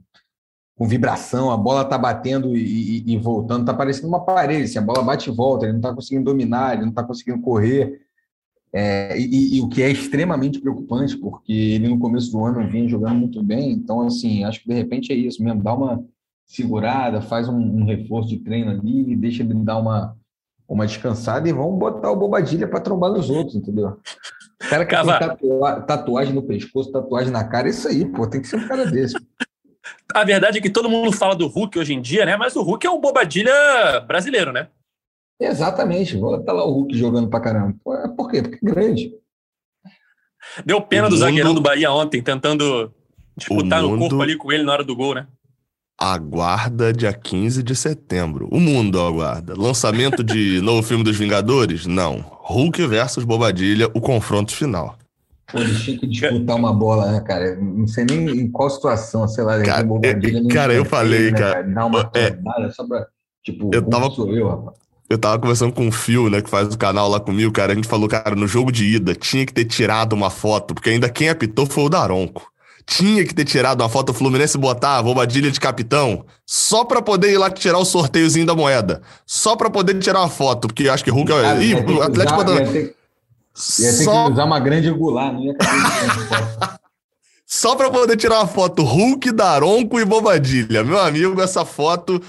[0.76, 4.78] com vibração, a bola está batendo e, e, e voltando, está parecendo uma parede, assim,
[4.78, 8.02] a bola bate e volta, ele não está conseguindo dominar, ele não está conseguindo correr.
[8.72, 12.86] É, e, e, o que é extremamente preocupante, porque ele no começo do ano vinha
[12.86, 16.04] jogando muito bem, então, assim, acho que de repente é isso mesmo, dá uma
[16.44, 20.14] segurada, faz um, um reforço de treino ali, deixa ele dar uma,
[20.68, 23.96] uma descansada e vamos botar o Bobadilha para trombar nos outros, entendeu?
[24.62, 25.18] O cara que Cava...
[25.18, 28.68] tem tatua tatuagem no pescoço, tatuagem na cara, isso aí, pô, tem que ser um
[28.68, 29.16] cara desse.
[30.14, 32.36] A verdade é que todo mundo fala do Hulk hoje em dia, né?
[32.36, 33.52] Mas o Hulk é o bobadilha
[34.06, 34.68] brasileiro, né?
[35.40, 36.16] Exatamente.
[36.16, 37.74] Vou estar lá o Hulk jogando pra caramba.
[38.16, 38.42] Por quê?
[38.42, 39.12] Porque é grande.
[40.64, 41.20] Deu pena o do mundo...
[41.20, 42.92] zagueirão do Bahia ontem, tentando
[43.36, 43.96] disputar mundo...
[43.96, 45.26] no corpo ali com ele na hora do gol, né?
[45.98, 48.48] Aguarda dia 15 de setembro.
[48.50, 49.54] O mundo aguarda.
[49.56, 51.86] Lançamento de novo filme dos Vingadores?
[51.86, 52.18] Não.
[52.18, 54.96] Hulk versus Bobadilha, o confronto final.
[55.50, 57.54] Pô, eles tinham que disputar uma bola, né, cara?
[57.56, 61.62] Não sei nem em qual situação, sei lá, cara, é, cara eu falei, né, cara.
[61.62, 62.36] Dar uma é,
[62.72, 63.06] só pra,
[63.44, 64.76] tipo, eu tava, sou eu, rapaz.
[65.08, 67.72] Eu tava conversando com o Phil, né, que faz o canal lá comigo, cara.
[67.72, 70.90] A gente falou, cara, no jogo de ida tinha que ter tirado uma foto, porque
[70.90, 72.50] ainda quem apitou foi o Daronco.
[72.84, 77.00] Tinha que ter tirado uma foto do Fluminense botar a bombadilha de capitão, só pra
[77.00, 79.00] poder ir lá tirar o sorteiozinho da moeda.
[79.24, 81.64] Só pra poder tirar uma foto, porque acho que Hulk é.
[81.64, 82.40] Ih, o Atlético.
[82.40, 82.90] Usar,
[83.80, 84.26] Ia ter Só...
[84.26, 86.78] que usar uma grande angular, não ia caber
[87.46, 90.84] Só para poder tirar uma foto Hulk, Daronco e Bobadilha.
[90.84, 92.20] Meu amigo, essa foto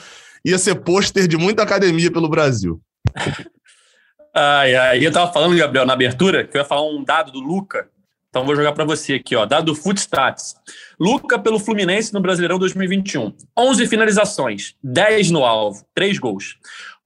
[0.46, 2.80] ia ser pôster de muita academia pelo Brasil.
[4.34, 5.06] ai, ai.
[5.06, 7.90] Eu tava falando, Gabriel, na abertura, que eu ia falar um dado do Luca.
[8.30, 9.46] Então vou jogar para você aqui, ó.
[9.46, 10.56] Dado do Footstats.
[11.00, 13.34] Luca pelo Fluminense no Brasileirão 2021.
[13.58, 16.58] 11 finalizações, 10 no alvo, 3 gols.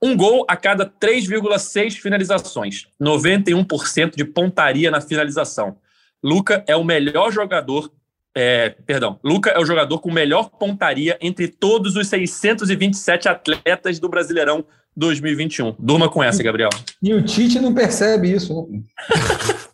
[0.02, 5.78] Um gol a cada 3,6 finalizações, 91% de pontaria na finalização.
[6.24, 7.92] Luca é o melhor jogador,
[8.34, 14.10] é, perdão, Luca é o jogador com melhor pontaria entre todos os 627 atletas do
[14.10, 15.76] Brasileirão 2021.
[15.80, 16.70] Durma com essa, Gabriel.
[17.02, 18.70] E o Tite não percebe isso.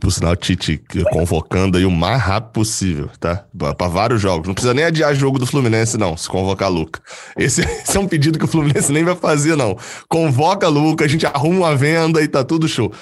[0.00, 3.44] Por sinal, Tite convocando aí o mais rápido possível, tá?
[3.76, 4.46] Para vários jogos.
[4.46, 7.00] Não precisa nem adiar jogo do Fluminense, não, se convocar Luca.
[7.36, 9.76] Esse, esse, é um pedido que o Fluminense nem vai fazer, não.
[10.08, 12.92] Convoca Luca, a gente arruma uma venda e tá tudo show.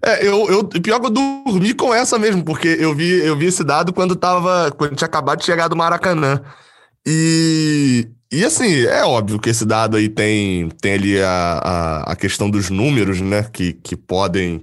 [0.00, 3.46] É, eu, eu, pior que eu dormi com essa mesmo, porque eu vi, eu vi
[3.46, 4.70] esse dado quando tava.
[4.70, 6.40] Quando tinha acabado de chegar do Maracanã.
[7.04, 12.16] E, e assim, é óbvio que esse dado aí tem, tem ali a, a, a
[12.16, 13.44] questão dos números, né?
[13.52, 14.62] Que, que podem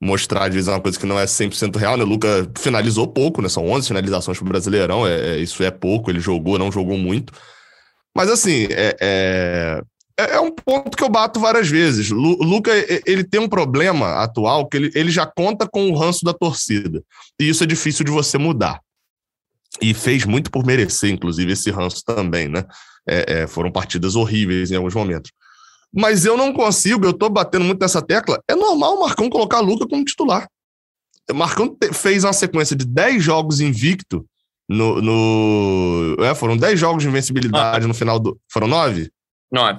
[0.00, 2.04] mostrar, às vezes, uma coisa que não é 100% real, né?
[2.04, 3.48] O Luca finalizou pouco, né?
[3.48, 7.32] São 11 finalizações pro Brasileirão, é, é, isso é pouco, ele jogou, não jogou muito.
[8.16, 9.82] Mas, assim, é, é,
[10.18, 12.10] é, é um ponto que eu bato várias vezes.
[12.10, 12.70] O Luca,
[13.06, 17.02] ele tem um problema atual que ele, ele já conta com o ranço da torcida.
[17.40, 18.80] E isso é difícil de você mudar.
[19.80, 22.64] E fez muito por merecer, inclusive, esse ranço também, né?
[23.06, 25.30] É, é, foram partidas horríveis em alguns momentos.
[25.94, 28.42] Mas eu não consigo, eu tô batendo muito nessa tecla.
[28.48, 30.48] É normal o Marcão colocar Luca como titular.
[31.32, 34.26] Marcão fez uma sequência de 10 jogos invicto
[34.68, 35.00] no.
[35.00, 37.88] no é, foram 10 jogos de invencibilidade ah.
[37.88, 38.38] no final do.
[38.50, 39.10] Foram 9?
[39.52, 39.78] 9.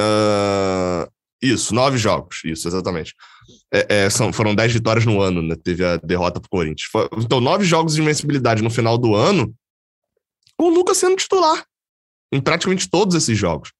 [0.00, 1.10] Uh,
[1.42, 2.40] isso, 9 jogos.
[2.44, 3.14] Isso, exatamente.
[3.72, 5.56] É, é, são, foram 10 vitórias no ano, né?
[5.62, 6.88] Teve a derrota pro Corinthians.
[7.18, 9.54] Então, 9 jogos de invencibilidade no final do ano,
[10.56, 11.64] com o Lucas sendo titular
[12.32, 13.72] em praticamente todos esses jogos.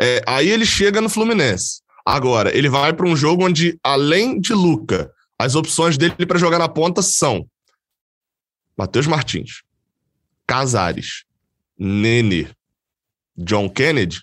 [0.00, 1.82] É, aí ele chega no Fluminense.
[2.04, 6.58] Agora, ele vai para um jogo onde, além de Luca, as opções dele para jogar
[6.58, 7.46] na ponta são
[8.76, 9.62] Matheus Martins,
[10.46, 11.24] Casares,
[11.78, 12.48] Nene,
[13.36, 14.22] John Kennedy.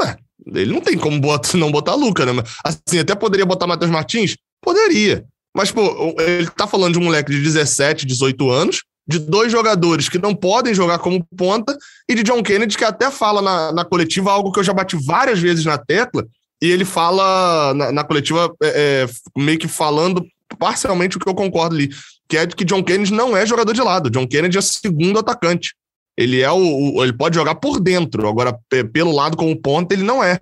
[0.00, 2.42] Ué, ele não tem como botar, não botar Luca, né?
[2.64, 4.36] Assim, até poderia botar Matheus Martins?
[4.62, 5.26] Poderia.
[5.54, 10.08] Mas, pô, ele tá falando de um moleque de 17, 18 anos, de dois jogadores
[10.08, 11.76] que não podem jogar como ponta
[12.08, 14.96] e de John Kennedy, que até fala na, na coletiva algo que eu já bati
[14.96, 16.26] várias vezes na tecla,
[16.60, 20.26] e ele fala na, na coletiva é, é, meio que falando
[20.58, 21.90] parcialmente o que eu concordo ali,
[22.28, 24.10] que é que John Kennedy não é jogador de lado.
[24.10, 25.74] John Kennedy é segundo atacante.
[26.16, 28.58] Ele é o, o ele pode jogar por dentro, agora
[28.92, 30.38] pelo lado como ponta ele não é.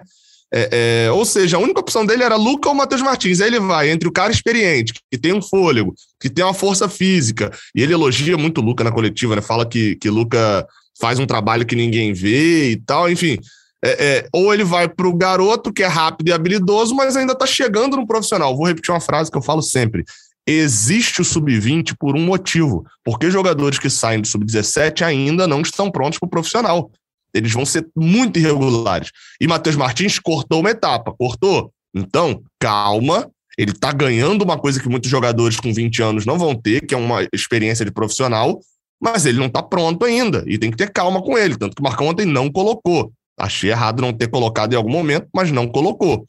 [0.56, 3.40] É, é, ou seja, a única opção dele era Luca ou Matheus Martins.
[3.40, 6.88] Aí ele vai entre o cara experiente, que tem um fôlego, que tem uma força
[6.88, 9.42] física, e ele elogia muito o Luca na coletiva, né?
[9.42, 10.64] Fala que, que Luca
[11.00, 13.36] faz um trabalho que ninguém vê e tal, enfim.
[13.84, 17.32] É, é, ou ele vai para o garoto, que é rápido e habilidoso, mas ainda
[17.32, 18.56] está chegando no profissional.
[18.56, 20.04] Vou repetir uma frase que eu falo sempre.
[20.46, 25.90] Existe o sub-20 por um motivo, porque jogadores que saem do sub-17 ainda não estão
[25.90, 26.92] prontos para o profissional.
[27.34, 29.10] Eles vão ser muito irregulares.
[29.40, 31.72] E Matheus Martins cortou uma etapa, cortou.
[31.94, 33.28] Então, calma.
[33.56, 36.94] Ele está ganhando uma coisa que muitos jogadores com 20 anos não vão ter, que
[36.94, 38.60] é uma experiência de profissional,
[39.00, 40.42] mas ele não está pronto ainda.
[40.46, 41.56] E tem que ter calma com ele.
[41.56, 43.12] Tanto que o Marcão ontem não colocou.
[43.38, 46.26] Achei errado não ter colocado em algum momento, mas não colocou.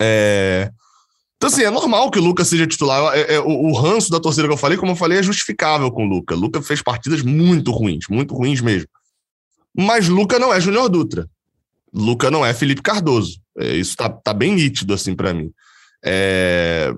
[0.00, 0.70] É...
[1.36, 3.14] Então, assim, é normal que o Lucas seja titular.
[3.14, 5.90] É, é, o, o, ranço da torcida que eu falei, como eu falei, é justificável
[5.90, 6.36] com o Lucas.
[6.36, 8.88] O Lucas fez partidas muito ruins, muito ruins mesmo.
[9.76, 11.28] Mas Luca não é Júnior Dutra.
[11.92, 13.38] Luca não é Felipe Cardoso.
[13.58, 15.50] É, isso tá, tá bem nítido, assim, para mim.
[16.04, 16.92] É,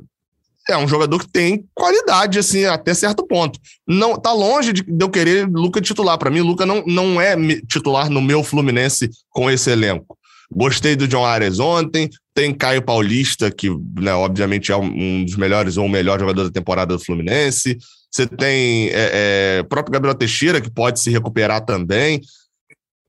[0.69, 3.59] é um jogador que tem qualidade, assim, até certo ponto.
[3.87, 6.19] Não Tá longe de, de eu querer Luca titular.
[6.19, 7.35] Para mim, Luca não, não é
[7.67, 10.19] titular no meu Fluminense com esse elenco.
[10.51, 12.09] Gostei do John Ares ontem.
[12.35, 16.51] Tem Caio Paulista, que, né, obviamente, é um dos melhores ou o melhor jogador da
[16.51, 17.77] temporada do Fluminense.
[18.11, 22.21] Você tem é, é, próprio Gabriel Teixeira, que pode se recuperar também.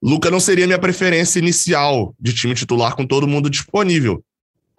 [0.01, 4.23] Luca não seria minha preferência inicial de time titular com todo mundo disponível.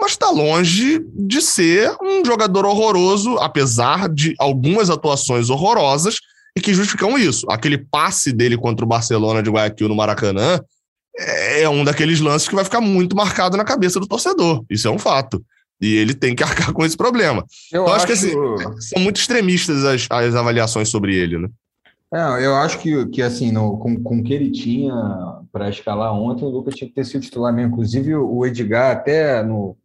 [0.00, 6.16] Mas está longe de ser um jogador horroroso, apesar de algumas atuações horrorosas
[6.56, 7.46] e que justificam isso.
[7.50, 10.58] Aquele passe dele contra o Barcelona de Guayaquil no Maracanã
[11.18, 14.64] é um daqueles lances que vai ficar muito marcado na cabeça do torcedor.
[14.70, 15.44] Isso é um fato.
[15.78, 17.44] E ele tem que arcar com esse problema.
[17.70, 18.32] Eu então, acho, acho que assim,
[18.80, 21.48] são muito extremistas as, as avaliações sobre ele, né?
[22.12, 24.92] É, eu acho que, que assim, no, com, com o que ele tinha
[25.52, 27.72] para escalar ontem, o Lucas tinha que ter sido titular mesmo.
[27.72, 29.76] Inclusive, o Edgar, até no,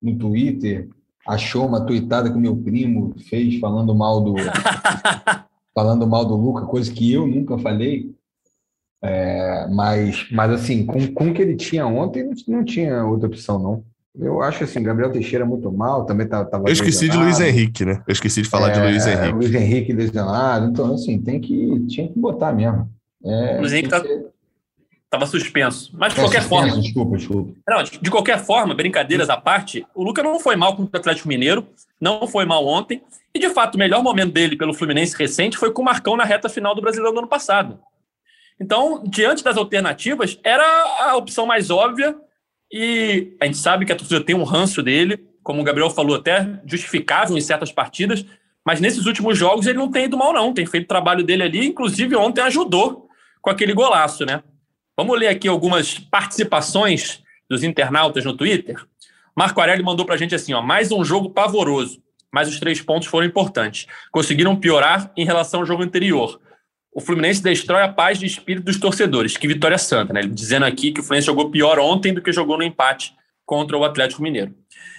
[0.00, 0.88] no Twitter,
[1.26, 4.34] achou uma tweetada que o meu primo fez falando mal do
[5.74, 8.14] falando mal do Lucas, coisa que eu nunca falei.
[9.02, 13.26] É, mas, mas assim, com, com o que ele tinha ontem, não, não tinha outra
[13.26, 13.84] opção, não.
[14.16, 16.68] Eu acho assim, Gabriel Teixeira muito mal, também tá, tava.
[16.68, 18.00] Eu esqueci de Luiz Henrique, né?
[18.06, 19.32] Eu esqueci de falar é, de Luiz Henrique.
[19.32, 22.88] Luiz Henrique lesionado, então assim, tem que, tinha que botar mesmo.
[23.24, 24.26] É, Luiz Henrique tá, ser...
[25.10, 25.90] tava suspenso.
[25.94, 26.80] Mas de é, qualquer suspenso, forma.
[26.80, 27.52] Desculpa, desculpa.
[27.66, 31.00] Não, de, de qualquer forma, brincadeiras à parte, o Lucas não foi mal contra o
[31.00, 31.66] Atlético Mineiro,
[32.00, 33.02] não foi mal ontem.
[33.34, 36.24] E de fato, o melhor momento dele pelo Fluminense recente foi com o Marcão na
[36.24, 37.80] reta final do Brasileiro do ano passado.
[38.60, 40.64] Então, diante das alternativas, era
[41.00, 42.14] a opção mais óbvia
[42.76, 46.16] e a gente sabe que a torcida tem um ranço dele, como o Gabriel falou,
[46.16, 48.26] até justificável em certas partidas,
[48.66, 50.52] mas nesses últimos jogos ele não tem ido mal, não.
[50.52, 53.08] Tem feito o trabalho dele ali, inclusive ontem ajudou
[53.40, 54.42] com aquele golaço, né?
[54.96, 58.84] Vamos ler aqui algumas participações dos internautas no Twitter.
[59.36, 63.06] Marco Aurélio mandou pra gente assim, ó, mais um jogo pavoroso, mas os três pontos
[63.06, 63.86] foram importantes.
[64.10, 66.40] Conseguiram piorar em relação ao jogo anterior
[66.94, 69.36] o Fluminense destrói a paz de espírito dos torcedores.
[69.36, 70.22] Que vitória santa, né?
[70.22, 73.12] Dizendo aqui que o Fluminense jogou pior ontem do que jogou no empate
[73.44, 74.54] contra o Atlético Mineiro.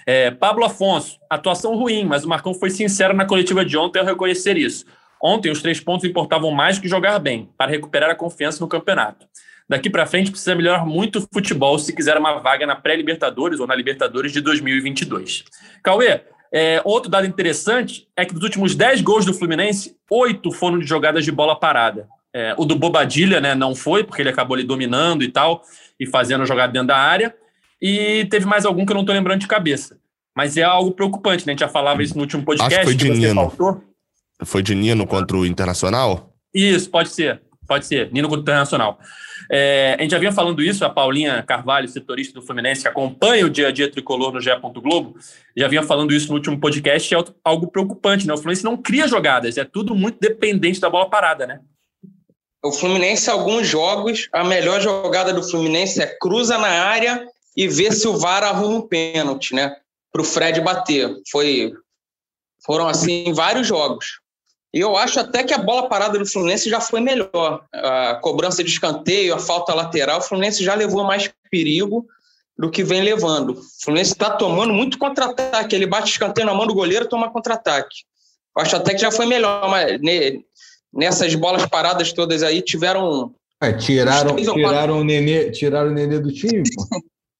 [0.06, 4.04] É, Pablo Afonso, atuação ruim, mas o Marcão foi sincero na coletiva de ontem ao
[4.04, 4.84] reconhecer isso.
[5.20, 9.26] Ontem, os três pontos importavam mais que jogar bem, para recuperar a confiança no campeonato.
[9.68, 13.66] Daqui para frente, precisa melhorar muito o futebol se quiser uma vaga na pré-Libertadores ou
[13.66, 15.44] na Libertadores de 2022.
[15.82, 16.20] Cauê,
[16.58, 20.86] é, outro dado interessante é que dos últimos 10 gols do Fluminense, oito foram de
[20.86, 22.08] jogadas de bola parada.
[22.32, 25.62] É, o do Bobadilha né, não foi, porque ele acabou ali dominando e tal,
[26.00, 27.36] e fazendo a jogada dentro da área.
[27.78, 29.98] E teve mais algum que eu não estou lembrando de cabeça.
[30.34, 31.50] mas é algo preocupante, né?
[31.50, 32.74] A gente já falava isso no último podcast.
[32.74, 33.34] Acho que foi de você Nino.
[33.34, 33.84] faltou.
[34.42, 36.32] Foi de Nino contra o Internacional?
[36.54, 37.42] Isso, pode ser.
[37.68, 38.10] Pode ser.
[38.14, 38.98] Nino contra o Internacional.
[39.50, 43.46] É, a gente já vinha falando isso, a Paulinha Carvalho, setorista do Fluminense, que acompanha
[43.46, 44.50] o dia a dia tricolor no GE.
[44.82, 45.16] Globo,
[45.56, 48.34] já vinha falando isso no último podcast, é algo preocupante, né?
[48.34, 51.60] O Fluminense não cria jogadas, é tudo muito dependente da bola parada, né?
[52.64, 57.92] O Fluminense, alguns jogos, a melhor jogada do Fluminense é cruza na área e vê
[57.92, 59.76] se o VAR arruma um pênalti, né?
[60.12, 61.14] Para o Fred bater.
[61.30, 61.72] Foi,
[62.64, 64.20] foram assim vários jogos.
[64.74, 67.64] E eu acho até que a bola parada do Fluminense já foi melhor.
[67.72, 72.06] A cobrança de escanteio, a falta lateral, o Fluminense já levou mais perigo
[72.58, 73.50] do que vem levando.
[73.50, 75.74] O Fluminense está tomando muito contra-ataque.
[75.74, 78.04] Ele bate escanteio na mão do goleiro toma contra-ataque.
[78.56, 80.00] Eu acho até que já foi melhor, mas
[80.92, 83.34] nessas bolas paradas todas aí tiveram.
[83.62, 86.62] É, tiraram, tiraram, o nenê, tiraram o nenê do time,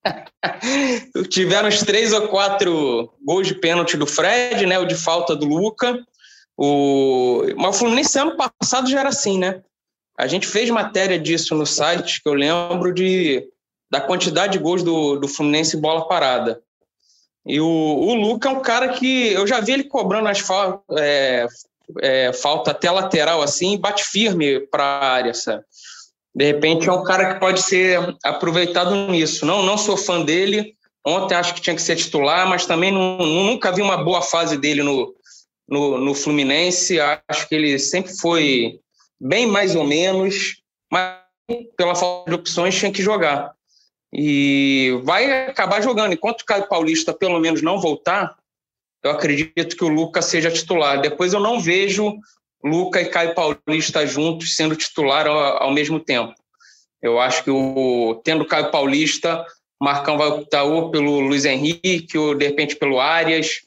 [1.29, 4.79] tiveram os três ou quatro gols de pênalti do Fred, né?
[4.79, 5.99] O de falta do Luca.
[6.57, 7.42] O...
[7.57, 9.62] Mas o Fluminense ano passado já era assim, né?
[10.19, 13.47] A gente fez matéria disso no site, que eu lembro de,
[13.90, 16.62] da quantidade de gols do, do Fluminense bola parada.
[17.45, 20.83] E o, o Luca é um cara que eu já vi ele cobrando as fal,
[20.92, 21.47] é,
[22.01, 25.62] é, falta até lateral assim, bate firme para a área, sabe?
[26.35, 29.47] De repente é um cara que pode ser aproveitado nisso.
[29.47, 30.75] Não, não sou fã dele.
[31.07, 34.59] Ontem acho que tinha que ser titular, mas também não, nunca vi uma boa fase
[34.59, 35.14] dele no,
[35.69, 36.99] no, no Fluminense.
[37.01, 38.81] Acho que ele sempre foi
[39.21, 41.19] bem mais ou menos, mas
[41.77, 43.55] pela falta de opções tinha que jogar.
[44.13, 46.13] E vai acabar jogando.
[46.13, 48.37] Enquanto o Caio Paulista pelo menos não voltar,
[49.03, 51.01] eu acredito que o Lucas seja titular.
[51.01, 52.19] Depois eu não vejo
[52.65, 56.35] Luca e Caio Paulista juntos sendo titular ao, ao mesmo tempo.
[57.03, 59.45] Eu acho que o tendo Caio Paulista,
[59.81, 63.66] Marcão vai optar ou pelo Luiz Henrique ou de repente pelo Arias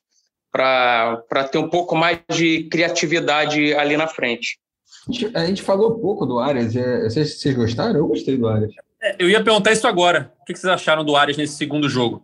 [0.51, 4.59] para ter um pouco mais de criatividade ali na frente.
[5.07, 6.75] A gente, a gente falou pouco do Arias.
[6.75, 7.95] É, vocês, vocês gostaram?
[7.95, 8.71] Eu gostei do Arias.
[9.01, 10.33] É, eu ia perguntar isso agora.
[10.41, 12.23] O que vocês acharam do Arias nesse segundo jogo?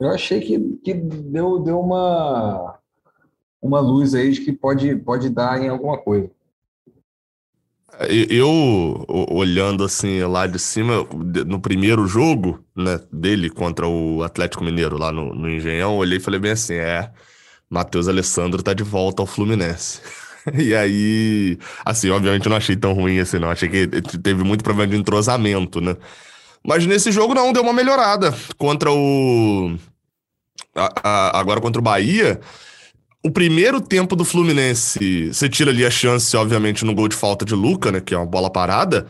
[0.00, 2.78] Eu achei que, que deu, deu uma,
[3.60, 6.30] uma luz aí de que pode, pode dar em alguma coisa.
[8.08, 11.06] Eu, olhando assim lá de cima,
[11.46, 16.20] no primeiro jogo né, dele contra o Atlético Mineiro lá no, no Engenhão, olhei e
[16.20, 17.10] falei bem assim: é,
[17.70, 20.00] Matheus Alessandro tá de volta ao Fluminense.
[20.54, 23.50] E aí, assim, obviamente não achei tão ruim assim, não.
[23.50, 23.88] Achei que
[24.22, 25.96] teve muito problema de entrosamento, né?
[26.64, 28.32] Mas nesse jogo não, deu uma melhorada.
[28.56, 29.76] Contra o.
[30.72, 32.40] A, a, agora contra o Bahia
[33.24, 37.44] o primeiro tempo do Fluminense, você tira ali a chance, obviamente, no gol de falta
[37.44, 38.00] de Luca, né?
[38.00, 39.06] Que é uma bola parada.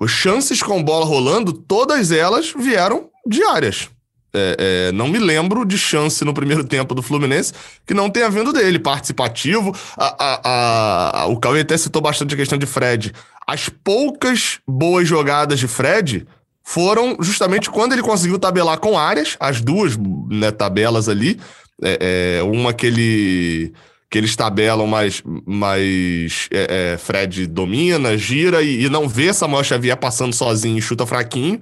[0.00, 3.88] As chances com bola rolando, todas elas vieram diárias.
[4.32, 7.52] É, é, não me lembro de chance no primeiro tempo do Fluminense
[7.84, 9.74] que não tenha vindo dele, participativo.
[9.96, 13.12] A, a, a, o Cauê até citou bastante a questão de Fred.
[13.46, 16.26] As poucas boas jogadas de Fred
[16.62, 19.96] foram justamente quando ele conseguiu tabelar com áreas, as duas
[20.28, 21.40] né, tabelas ali,
[21.82, 23.72] é, é, uma que ele
[24.10, 29.62] que eles tabelam, mas, mas é, é, Fred domina, gira e, e, não vê Samuel
[29.62, 31.60] Xavier passando sozinho e chuta fraquinho.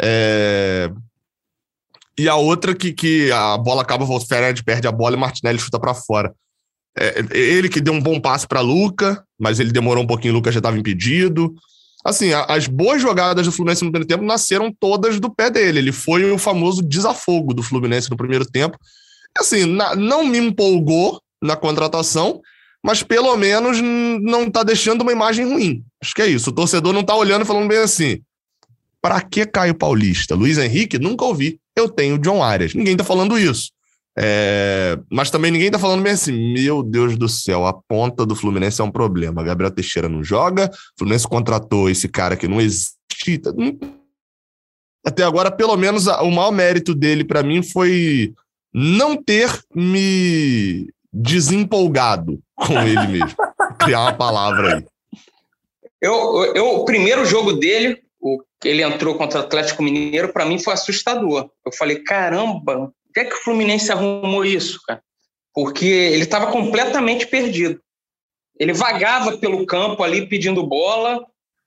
[0.00, 0.90] É...
[2.18, 5.58] E a outra que, que a bola acaba, o Fred perde a bola e Martinelli
[5.58, 6.34] chuta para fora.
[6.98, 10.36] É, ele que deu um bom passe para Luca, mas ele demorou um pouquinho, o
[10.38, 11.54] Luca já estava impedido.
[12.02, 15.80] Assim, as boas jogadas do Fluminense no primeiro tempo nasceram todas do pé dele.
[15.80, 18.78] Ele foi o famoso desafogo do Fluminense no primeiro tempo
[19.36, 22.40] assim, na, não me empolgou na contratação,
[22.84, 25.84] mas pelo menos não está deixando uma imagem ruim.
[26.02, 26.50] Acho que é isso.
[26.50, 28.20] O torcedor não está olhando e falando bem assim.
[29.00, 30.34] Para que Caio Paulista?
[30.34, 30.98] Luiz Henrique?
[30.98, 31.60] Nunca ouvi.
[31.76, 32.74] Eu tenho John Arias.
[32.74, 33.70] Ninguém está falando isso.
[34.18, 34.98] É...
[35.10, 36.32] Mas também ninguém está falando bem assim.
[36.52, 39.44] Meu Deus do céu, a ponta do Fluminense é um problema.
[39.44, 40.66] Gabriel Teixeira não joga.
[40.66, 42.96] O Fluminense contratou esse cara que não existe.
[45.06, 48.34] Até agora, pelo menos, o maior mérito dele para mim foi
[48.78, 53.36] não ter me desempolgado com ele mesmo.
[53.76, 54.84] Criar uma palavra aí.
[56.00, 60.44] Eu, eu, o primeiro jogo dele, o que ele entrou contra o Atlético Mineiro, para
[60.44, 61.50] mim foi assustador.
[61.66, 65.02] Eu falei, caramba, o que é que o Fluminense arrumou isso, cara?
[65.52, 67.80] Porque ele estava completamente perdido.
[68.60, 71.24] Ele vagava pelo campo ali pedindo bola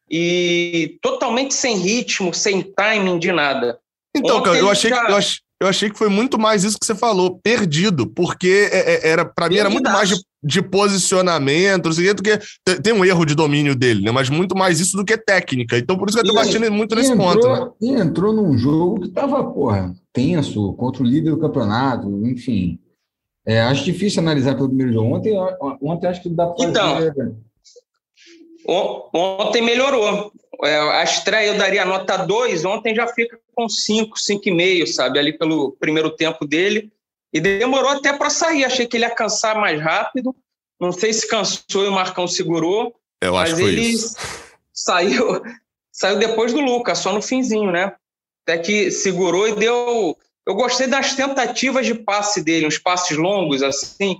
[0.09, 3.79] e totalmente sem ritmo, sem timing de nada.
[4.15, 5.05] Então, cara, eu achei, já...
[5.05, 5.17] que, eu,
[5.61, 9.23] eu achei que foi muito mais isso que você falou, perdido, porque é, é, era
[9.23, 13.05] para mim era muito mais de de posicionamento, não sei o quê, porque tem um
[13.05, 14.11] erro de domínio dele, né?
[14.11, 15.77] Mas muito mais isso do que técnica.
[15.77, 17.47] Então, por isso que eu tô batendo muito nesse entrou, ponto.
[17.47, 17.71] Né?
[17.79, 22.79] E entrou num jogo que tava, porra, tenso, contra o líder do campeonato, enfim.
[23.45, 25.15] É, acho difícil analisar pelo primeiro jogo.
[25.15, 25.33] Ontem,
[25.79, 27.35] ontem acho que dá para fazer...
[28.65, 30.31] Ontem melhorou.
[30.63, 35.17] É, a estreia eu daria nota 2, ontem já fica com 5, 5,5, sabe?
[35.19, 36.91] Ali pelo primeiro tempo dele.
[37.33, 38.65] E demorou até para sair.
[38.65, 40.35] Achei que ele ia cansar mais rápido.
[40.79, 42.95] Não sei se cansou e o Marcão segurou.
[43.21, 44.15] Eu acho ele isso.
[44.73, 45.41] saiu
[45.91, 47.93] saiu depois do Lucas, só no finzinho, né?
[48.43, 50.17] Até que segurou e deu.
[50.47, 54.15] Eu gostei das tentativas de passe dele, uns passes longos assim.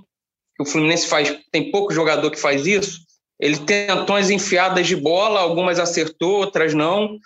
[0.54, 3.00] Que o Fluminense faz, tem pouco jogador que faz isso.
[3.42, 7.18] Ele tentou as enfiadas de bola, algumas acertou, outras não.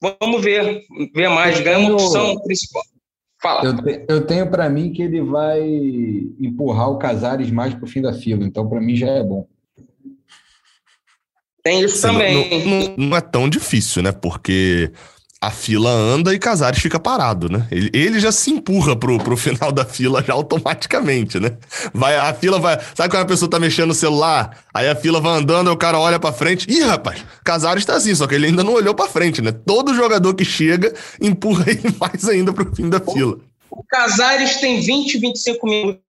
[0.00, 0.80] Vamos ver,
[1.12, 1.58] ver mais.
[1.58, 2.84] Ganha uma opção principal.
[3.42, 3.64] Fala.
[3.64, 5.60] Eu, te, eu tenho para mim que ele vai
[6.40, 9.48] empurrar o Casares mais para o fim da fila, então para mim já é bom.
[11.64, 12.64] Tem isso Sim, também.
[12.64, 14.12] Não, não, não, é tão difícil, né?
[14.12, 14.92] Porque
[15.40, 17.68] a fila anda e Casares fica parado, né?
[17.70, 21.56] Ele, ele já se empurra pro, pro final da fila já automaticamente, né?
[21.92, 22.78] Vai, a fila vai.
[22.94, 24.64] Sabe quando a pessoa tá mexendo no celular?
[24.72, 26.70] Aí a fila vai andando, o cara olha pra frente.
[26.70, 29.52] Ih, rapaz, Casares tá assim, só que ele ainda não olhou pra frente, né?
[29.52, 33.38] Todo jogador que chega empurra ele mais ainda pro fim da fila.
[33.70, 36.06] O Casares tem 20, 25 minutos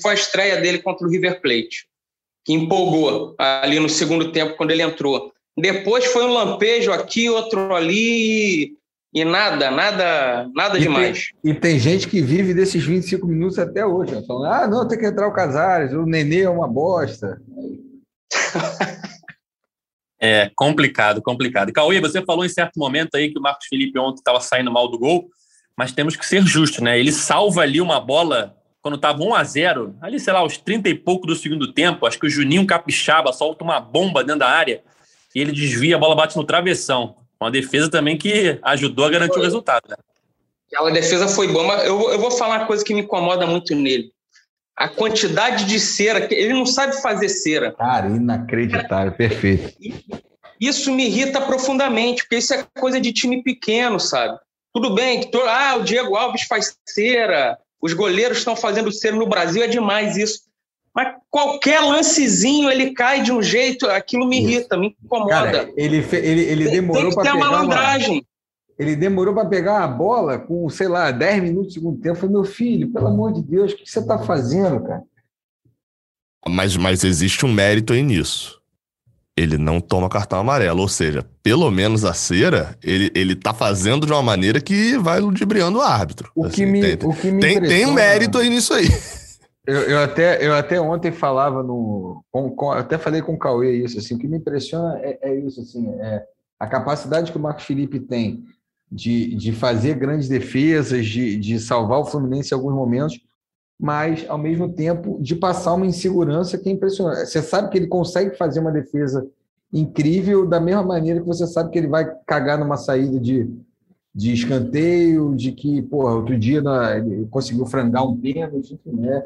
[0.00, 1.86] foi a estreia dele contra o River Plate,
[2.44, 5.32] que empolgou ali no segundo tempo quando ele entrou.
[5.60, 8.76] Depois foi um lampejo aqui, outro ali,
[9.12, 11.30] e nada, nada, nada e demais.
[11.42, 14.22] Tem, e tem gente que vive desses 25 minutos até hoje, né?
[14.26, 17.40] falando, ah, não, tem que entrar o Casares, o Nenê é uma bosta.
[20.22, 21.72] É complicado, complicado.
[21.72, 24.86] Cauê, você falou em certo momento aí que o Marcos Felipe ontem estava saindo mal
[24.86, 25.30] do gol,
[25.74, 27.00] mas temos que ser justos, né?
[27.00, 30.90] Ele salva ali uma bola quando estava 1 a 0 ali, sei lá, aos 30
[30.90, 32.04] e pouco do segundo tempo.
[32.04, 34.82] Acho que o Juninho Capixaba solta uma bomba dentro da área
[35.34, 37.16] e ele desvia, a bola bate no travessão.
[37.40, 39.40] Uma defesa também que ajudou a garantir foi.
[39.40, 39.84] o resultado.
[39.88, 39.96] Né?
[40.66, 43.74] Aquela defesa foi boa, mas eu, eu vou falar uma coisa que me incomoda muito
[43.74, 44.12] nele.
[44.76, 47.72] A quantidade de cera, ele não sabe fazer cera.
[47.72, 49.74] Cara, inacreditável, perfeito.
[50.60, 54.38] Isso me irrita profundamente, porque isso é coisa de time pequeno, sabe?
[54.72, 59.26] Tudo bem, que ah, o Diego Alves faz cera, os goleiros estão fazendo cera no
[59.26, 60.49] Brasil, é demais isso.
[60.94, 65.30] Mas qualquer lancezinho ele cai de um jeito, aquilo me irrita, me incomoda.
[65.30, 67.38] Cara, ele, ele, ele demorou para pegar.
[67.38, 68.18] malandragem.
[68.18, 68.30] Uma,
[68.78, 72.08] ele demorou para pegar a bola com, sei lá, 10 minutos do segundo tempo.
[72.08, 75.02] Eu falei, meu filho, pelo amor de Deus, o que você está fazendo, cara?
[76.48, 78.58] Mas, mas existe um mérito aí nisso.
[79.36, 84.06] Ele não toma cartão amarelo, ou seja, pelo menos a cera, ele, ele tá fazendo
[84.06, 86.30] de uma maneira que vai ludibriando o árbitro.
[86.34, 88.88] O, assim, que, me, tem, o que me tem, tem mérito aí nisso aí.
[89.66, 92.24] Eu, eu, até, eu até ontem falava no.
[92.30, 95.34] Com, com, até falei com o Cauê isso, assim, o que me impressiona é, é
[95.38, 96.26] isso, assim, é
[96.58, 98.44] a capacidade que o Marcos Felipe tem
[98.90, 103.20] de, de fazer grandes defesas, de, de salvar o Fluminense em alguns momentos,
[103.78, 107.30] mas, ao mesmo tempo, de passar uma insegurança que é impressionante.
[107.30, 109.26] Você sabe que ele consegue fazer uma defesa
[109.72, 113.48] incrível da mesma maneira que você sabe que ele vai cagar numa saída de,
[114.14, 119.24] de escanteio, de que, porra, outro dia na, ele conseguiu frangar um pênalti, né?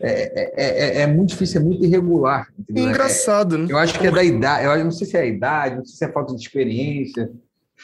[0.00, 2.48] É, é, é, é, muito difícil, é muito irregular.
[2.58, 2.88] Entendeu?
[2.88, 3.66] Engraçado, né?
[3.70, 5.96] Eu acho que é da idade, eu não sei se é a idade, não sei
[5.96, 7.30] se é falta de experiência.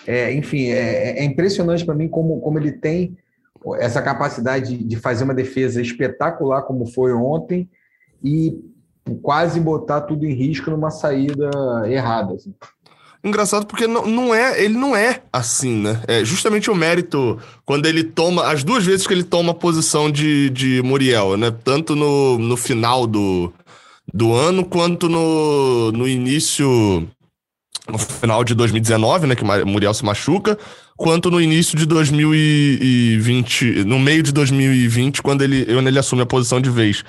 [0.07, 3.17] É, enfim, é, é impressionante para mim como, como ele tem
[3.79, 7.69] essa capacidade de fazer uma defesa espetacular, como foi ontem,
[8.23, 8.59] e
[9.23, 11.51] quase botar tudo em risco numa saída
[11.87, 12.35] errada.
[12.35, 12.55] Assim.
[13.23, 16.01] Engraçado porque não, não é, ele não é assim, né?
[16.07, 20.11] É justamente o mérito quando ele toma, as duas vezes que ele toma a posição
[20.11, 21.51] de, de Muriel, né?
[21.51, 23.53] Tanto no, no final do,
[24.15, 27.09] do ano quanto no, no início,
[27.89, 29.35] no final de 2019, né?
[29.35, 30.57] Que Muriel se machuca,
[30.97, 36.27] quanto no início de 2020, no meio de 2020, quando ele, quando ele assume a
[36.27, 37.05] posição de vez.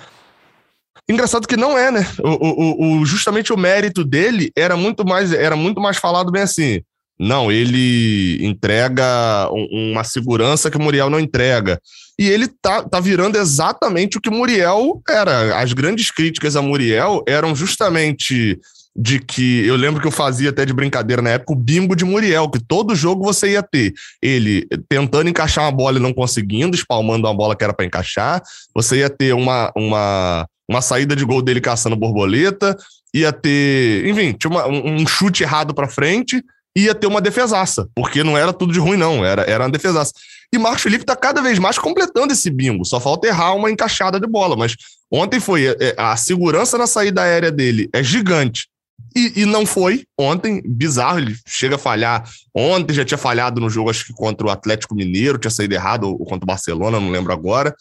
[1.10, 2.08] Engraçado que não é, né?
[2.20, 6.44] O, o, o, justamente o mérito dele era muito mais era muito mais falado bem
[6.44, 6.82] assim.
[7.20, 11.82] Não, ele entrega uma segurança que o Muriel não entrega.
[12.18, 15.60] E ele tá, tá virando exatamente o que Muriel era.
[15.60, 18.58] As grandes críticas a Muriel eram justamente
[18.96, 22.06] de que eu lembro que eu fazia até de brincadeira na época o bimbo de
[22.06, 26.76] Muriel, que todo jogo você ia ter ele tentando encaixar uma bola e não conseguindo,
[26.76, 28.42] espalmando uma bola que era para encaixar,
[28.74, 32.78] você ia ter uma, uma uma saída de gol dele caçando borboleta,
[33.14, 36.44] ia ter, enfim, tinha uma, um chute errado para frente,
[36.78, 40.14] ia ter uma defesaça, porque não era tudo de ruim, não, era, era uma defesaça.
[40.54, 44.20] E Marcos Felipe está cada vez mais completando esse bingo, só falta errar uma encaixada
[44.20, 44.76] de bola, mas
[45.12, 48.68] Ontem foi é, a segurança na saída aérea dele é gigante.
[49.16, 52.30] E, e, não foi ontem, bizarro, ele chega a falhar.
[52.54, 56.04] Ontem já tinha falhado no jogo, acho que contra o Atlético Mineiro, tinha saído errado,
[56.04, 57.74] ou contra o Barcelona, não lembro agora.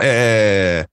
[0.00, 0.86] É,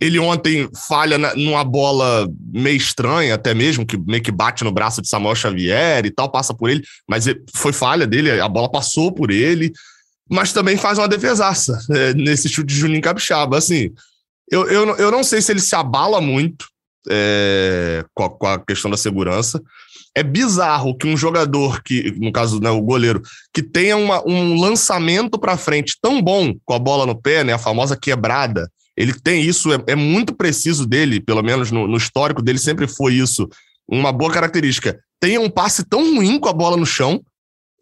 [0.00, 4.72] ele ontem falha na, numa bola meio estranha, até mesmo, que meio que bate no
[4.72, 7.24] braço de Samuel Xavier e tal, passa por ele, mas
[7.54, 9.72] foi falha dele, a bola passou por ele,
[10.28, 13.58] mas também faz uma defesaça é, nesse chute de Juninho Capixaba.
[13.58, 13.90] Assim,
[14.50, 16.66] eu, eu, eu não sei se ele se abala muito,
[17.08, 19.62] é, com, a, com, a, questão da segurança.
[20.16, 23.20] É bizarro que um jogador que, no caso, né, o goleiro,
[23.52, 27.52] que tenha uma, um lançamento para frente tão bom com a bola no pé, né,
[27.52, 31.96] a famosa quebrada, ele tem isso, é, é muito preciso dele, pelo menos no, no,
[31.96, 33.48] histórico dele sempre foi isso,
[33.88, 34.98] uma boa característica.
[35.20, 37.20] Tenha um passe tão ruim com a bola no chão.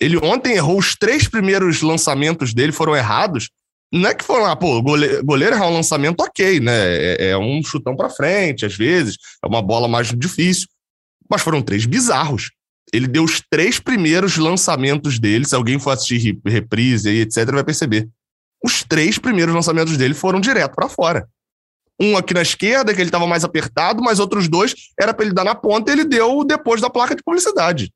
[0.00, 3.50] Ele ontem errou os três primeiros lançamentos dele, foram errados,
[3.92, 6.72] não é que foram, ah, pô, goleiro, goleiro errar um lançamento, ok, né?
[6.72, 10.66] É, é um chutão para frente, às vezes, é uma bola mais difícil.
[11.28, 12.50] Mas foram três bizarros.
[12.92, 15.44] Ele deu os três primeiros lançamentos dele.
[15.44, 18.08] Se alguém for assistir reprise e etc., vai perceber.
[18.64, 21.28] Os três primeiros lançamentos dele foram direto para fora.
[22.00, 25.34] Um aqui na esquerda, que ele estava mais apertado, mas outros dois era para ele
[25.34, 27.92] dar na ponta e ele deu depois da placa de publicidade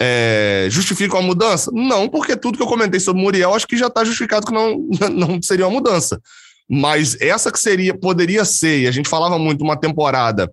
[0.00, 1.70] é, justificam a mudança?
[1.72, 4.88] Não, porque tudo que eu comentei sobre Muriel acho que já está justificado que não,
[5.10, 6.20] não seria uma mudança.
[6.68, 10.50] Mas essa que seria, poderia ser, e a gente falava muito uma temporada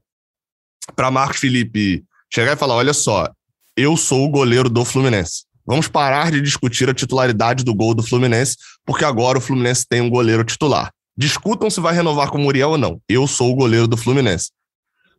[0.96, 2.04] para Marcos Felipe
[2.34, 3.30] chegar e falar: olha só,
[3.76, 5.45] eu sou o goleiro do Fluminense.
[5.66, 8.56] Vamos parar de discutir a titularidade do gol do Fluminense,
[8.86, 10.92] porque agora o Fluminense tem um goleiro titular.
[11.18, 13.00] Discutam se vai renovar com o Muriel ou não.
[13.08, 14.50] Eu sou o goleiro do Fluminense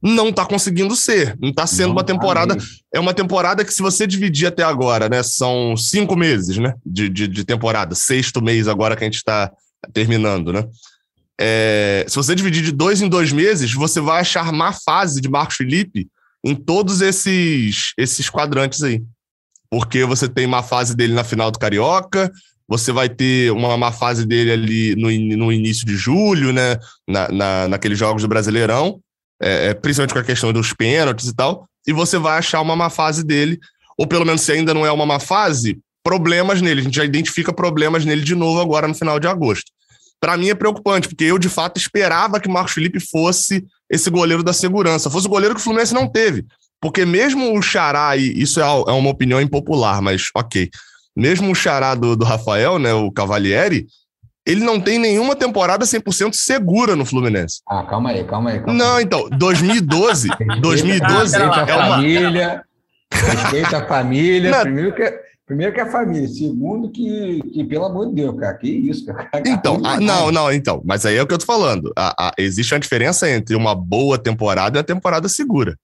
[0.03, 1.37] não está conseguindo ser.
[1.41, 2.57] Não está sendo não uma temporada.
[2.93, 5.23] É uma temporada que, se você dividir até agora, né?
[5.23, 6.75] São cinco meses, né?
[6.85, 7.95] De, de, de temporada.
[7.95, 9.51] Sexto mês agora que a gente está
[9.93, 10.65] terminando, né?
[11.39, 15.29] É, se você dividir de dois em dois meses, você vai achar má fase de
[15.29, 16.09] Marcos Felipe
[16.43, 19.03] em todos esses, esses quadrantes aí.
[19.71, 22.31] Porque você tem má fase dele na final do Carioca,
[22.69, 26.79] você vai ter uma má fase dele ali no, no início de julho, né?
[27.07, 29.01] Na, na, naqueles jogos do Brasileirão
[29.41, 32.77] é, é, principalmente com a questão dos pênaltis e tal, e você vai achar uma
[32.77, 33.59] má fase dele,
[33.97, 36.81] ou pelo menos se ainda não é uma má fase, problemas nele.
[36.81, 39.71] A gente já identifica problemas nele de novo agora no final de agosto.
[40.19, 44.09] Para mim é preocupante, porque eu de fato esperava que o Marcos Felipe fosse esse
[44.11, 46.45] goleiro da segurança, fosse o goleiro que o Fluminense não teve.
[46.87, 50.71] Porque mesmo o Xará, e isso é, é uma opinião impopular, mas ok.
[51.17, 53.89] Mesmo o Xará do, do Rafael, né, o Cavalieri,
[54.47, 57.61] ele não tem nenhuma temporada 100% segura no Fluminense.
[57.69, 58.61] Ah, calma aí, calma aí.
[58.61, 60.29] Calma não, então, 2012,
[60.61, 62.63] 2012 é uma família,
[63.13, 64.61] respeita a família, não.
[64.63, 68.69] primeiro que primeiro que a família, segundo que, que pelo amor de Deus, cara, que
[68.69, 69.29] isso, cara.
[69.45, 71.93] Então, a, não, não, então, mas aí é o que eu tô falando.
[71.97, 75.77] A, a, existe uma diferença entre uma boa temporada e a temporada segura.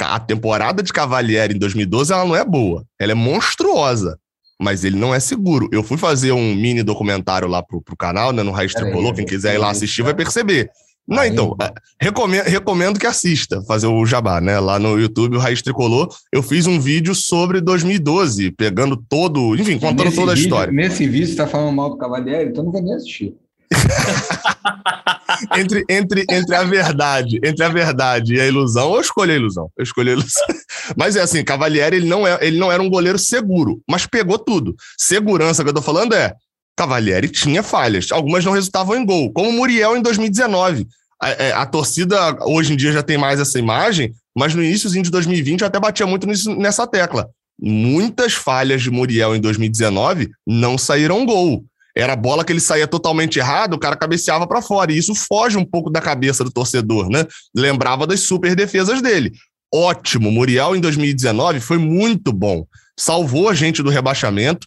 [0.00, 4.18] A temporada de Cavalieri em 2012 ela não é boa, ela é monstruosa
[4.58, 5.68] mas ele não é seguro.
[5.70, 9.26] Eu fui fazer um mini documentário lá pro, pro canal, né, no Raiz Tricolor, quem
[9.26, 10.70] quiser ir lá assistir vai perceber.
[11.06, 14.58] Não, então, é, recomendo, recomendo que assista, fazer o jabá, né?
[14.58, 19.78] Lá no YouTube, o Raiz Tricolor, eu fiz um vídeo sobre 2012, pegando todo, enfim,
[19.78, 20.72] contando toda a vídeo, história.
[20.72, 23.36] Nesse vídeo você tá falando mal do Cavalieri, então não vou nem assistir.
[25.56, 29.70] entre, entre, entre a verdade, entre a verdade e a ilusão, eu escolhi a ilusão.
[29.76, 30.46] Eu escolhi a ilusão.
[30.96, 34.38] Mas é assim, Cavalieri, ele não, é, ele não era um goleiro seguro, mas pegou
[34.38, 34.74] tudo.
[34.96, 36.32] Segurança que eu tô falando é,
[36.76, 40.86] Cavalieri tinha falhas, algumas não resultavam em gol, como Muriel em 2019.
[41.20, 45.02] A, é, a, torcida hoje em dia já tem mais essa imagem, mas no iníciozinho
[45.02, 47.28] de 2020 eu até batia muito nisso, nessa tecla.
[47.58, 51.64] Muitas falhas de Muriel em 2019 não saíram gol.
[51.96, 54.92] Era a bola que ele saía totalmente errado, o cara cabeceava para fora.
[54.92, 57.26] E isso foge um pouco da cabeça do torcedor, né?
[57.54, 59.32] Lembrava das super defesas dele.
[59.72, 60.30] Ótimo.
[60.30, 62.66] Muriel em 2019 foi muito bom.
[62.98, 64.66] Salvou a gente do rebaixamento,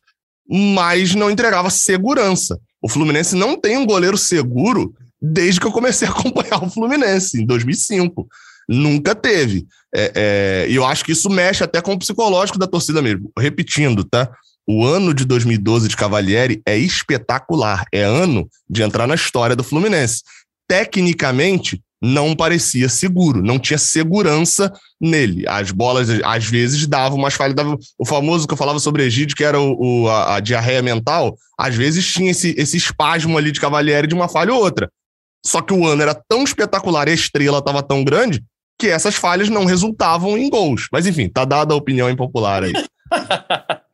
[0.49, 2.59] mas não entregava segurança.
[2.81, 7.41] O Fluminense não tem um goleiro seguro desde que eu comecei a acompanhar o Fluminense,
[7.41, 8.27] em 2005.
[8.67, 9.67] Nunca teve.
[9.93, 13.31] É, é, e eu acho que isso mexe até com o psicológico da torcida mesmo.
[13.37, 14.31] Repetindo, tá?
[14.71, 17.85] O ano de 2012 de Cavalieri é espetacular.
[17.91, 20.21] É ano de entrar na história do Fluminense.
[20.67, 25.43] Tecnicamente, não parecia seguro, não tinha segurança nele.
[25.47, 27.55] As bolas, às vezes, davam umas falhas.
[27.55, 30.83] Dava, o famoso que eu falava sobre Egídio, que era o, o a, a, diarreia
[30.83, 34.87] mental, às vezes tinha esse, esse espasmo ali de Cavalieri de uma falha ou outra.
[35.43, 38.43] Só que o ano era tão espetacular e a estrela estava tão grande
[38.79, 40.87] que essas falhas não resultavam em gols.
[40.91, 42.73] Mas enfim, tá dada a opinião impopular aí.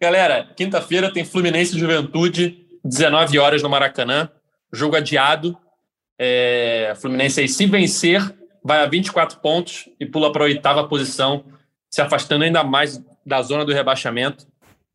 [0.00, 4.28] Galera, quinta-feira tem Fluminense Juventude, 19 horas no Maracanã,
[4.72, 5.56] jogo adiado.
[6.18, 8.20] É, Fluminense aí, se vencer,
[8.64, 11.44] vai a 24 pontos e pula para a oitava posição,
[11.90, 14.46] se afastando ainda mais da zona do rebaixamento.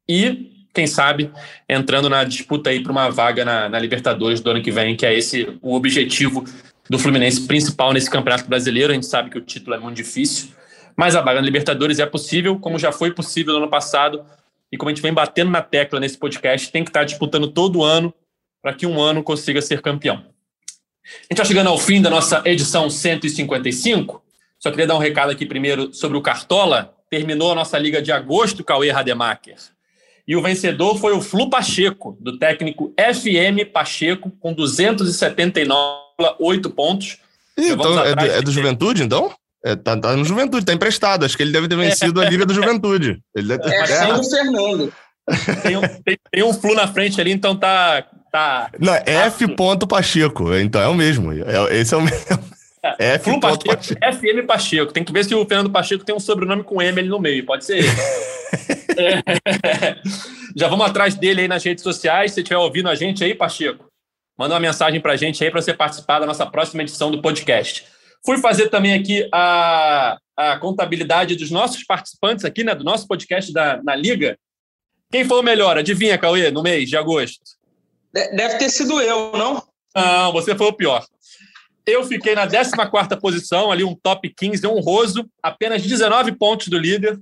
[0.07, 1.31] E, quem sabe,
[1.67, 5.05] entrando na disputa aí para uma vaga na, na Libertadores do ano que vem, que
[5.05, 6.43] é esse o objetivo
[6.89, 8.91] do Fluminense principal nesse Campeonato Brasileiro.
[8.91, 10.49] A gente sabe que o título é muito difícil,
[10.97, 14.25] mas a vaga na Libertadores é possível, como já foi possível no ano passado
[14.71, 17.83] e como a gente vem batendo na tecla nesse podcast, tem que estar disputando todo
[17.83, 18.11] ano
[18.61, 20.15] para que um ano consiga ser campeão.
[20.15, 20.19] A
[21.21, 24.21] gente está chegando ao fim da nossa edição 155.
[24.59, 26.93] Só queria dar um recado aqui primeiro sobre o Cartola.
[27.09, 29.55] Terminou a nossa liga de agosto, Cauê Rademacher.
[30.27, 37.19] E o vencedor foi o Flu Pacheco, do técnico FM Pacheco, com 279,8 pontos.
[37.57, 39.33] Então, é do, é do Juventude, então?
[39.65, 41.25] É, tá, tá, no Juventude, tá emprestado.
[41.25, 43.19] Acho que ele deve ter vencido a Liga do Juventude.
[43.35, 43.73] Ele deve ter...
[43.73, 44.93] É sem o Fernando.
[45.61, 48.05] Tem um, tem, tem um flu na frente ali, então tá.
[48.31, 49.45] tá Não, é F.
[49.87, 50.53] Pacheco.
[50.55, 51.33] Então é o mesmo.
[51.33, 52.39] É, esse é o mesmo.
[52.97, 53.25] É, F.
[53.25, 53.99] Flu Pacheco, Pacheco.
[53.99, 54.93] FM Pacheco.
[54.93, 57.45] Tem que ver se o Fernando Pacheco tem um sobrenome com M ali no meio.
[57.45, 57.87] Pode ser ele.
[58.97, 59.97] é.
[60.55, 62.31] Já vamos atrás dele aí nas redes sociais.
[62.31, 63.85] Se estiver ouvindo a gente aí, Pacheco,
[64.37, 67.85] manda uma mensagem pra gente aí para você participar da nossa próxima edição do podcast.
[68.27, 73.53] Fui fazer também aqui a, a contabilidade dos nossos participantes aqui, né, do nosso podcast
[73.53, 74.37] da, na Liga.
[75.09, 75.77] Quem foi o melhor?
[75.77, 77.39] Adivinha, Cauê, no mês de agosto?
[78.11, 79.63] Deve ter sido eu, não?
[79.95, 81.05] Não, você foi o pior.
[81.85, 87.17] Eu fiquei na 14 posição, ali um top 15 honroso, apenas 19 pontos do líder.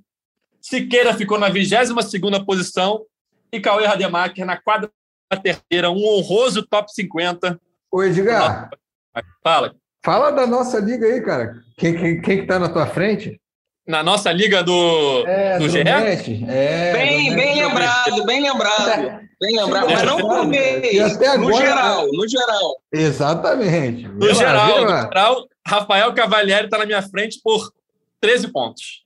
[0.59, 3.05] Siqueira ficou na 22 posição
[3.51, 4.89] e Cauê Rademacher na quadra
[5.43, 7.61] terceira, um honroso top 50.
[7.91, 8.71] Ô, Edgar.
[9.43, 9.75] Fala.
[10.05, 11.55] Fala da nossa liga aí, cara.
[11.75, 13.41] Quem, quem, quem que tá na tua frente?
[13.87, 15.79] Na nossa liga do, é, do, do GE?
[15.79, 19.19] É, bem, bem lembrado, bem lembrado.
[19.41, 21.15] Bem lembrado, mas não por mês.
[21.15, 22.75] Até agora, no geral, no geral.
[22.93, 24.07] Exatamente.
[24.07, 27.73] No geral, no geral, Rafael Cavalieri está na minha frente por
[28.21, 29.03] 13 pontos.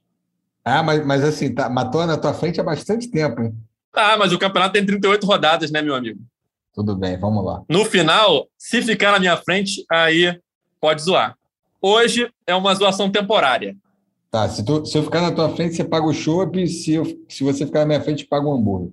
[0.65, 3.53] Ah, mas, mas assim, tá, matou na tua frente há bastante tempo, hein?
[3.93, 6.19] Ah, mas o campeonato tem 38 rodadas, né, meu amigo?
[6.73, 7.63] Tudo bem, vamos lá.
[7.69, 10.37] No final, se ficar na minha frente, aí
[10.79, 11.35] pode zoar.
[11.81, 13.75] Hoje é uma zoação temporária.
[14.31, 17.05] Tá, se, tu, se eu ficar na tua frente, você paga o chopp, se, eu,
[17.27, 18.91] se você ficar na minha frente, paga o hambúrguer.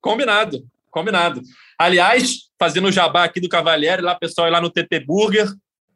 [0.00, 1.42] Combinado, combinado.
[1.76, 5.48] Aliás, fazendo o jabá aqui do Cavalieri, lá, pessoal, ir lá no TT Burger,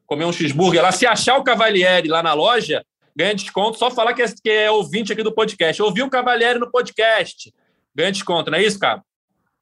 [0.06, 0.90] comer um cheeseburger lá.
[0.90, 3.78] Se achar o Cavalieri lá na loja, ganha desconto.
[3.78, 5.80] Só falar que é, que é ouvinte aqui do podcast.
[5.80, 7.52] Ouviu o Cavalieri no podcast.
[7.94, 9.02] Ganha desconto, não é isso, cara?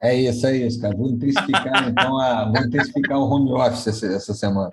[0.03, 0.97] É isso, é isso, cara.
[0.97, 4.71] Vou intensificar, então, a, vou intensificar o home office essa, essa semana.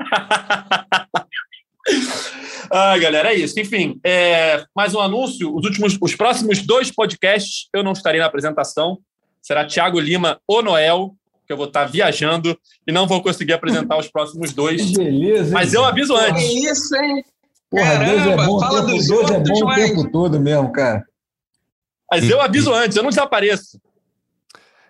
[2.72, 3.60] Ai, galera, é isso.
[3.60, 5.54] Enfim, é, mais um anúncio.
[5.54, 9.00] Os últimos, os próximos dois podcasts eu não estarei na apresentação.
[9.42, 11.14] Será Tiago Lima ou Noel,
[11.46, 14.82] que eu vou estar viajando e não vou conseguir apresentar os próximos dois.
[14.82, 15.54] Que beleza.
[15.54, 16.42] Mas eu aviso antes.
[16.42, 17.24] Que isso, hein?
[17.70, 20.72] Porra, Caramba, Deus é bom, fala tempo, dos Deus é bom o tempo todo mesmo,
[20.72, 21.04] cara.
[22.10, 23.78] Mas eu aviso antes, eu não desapareço.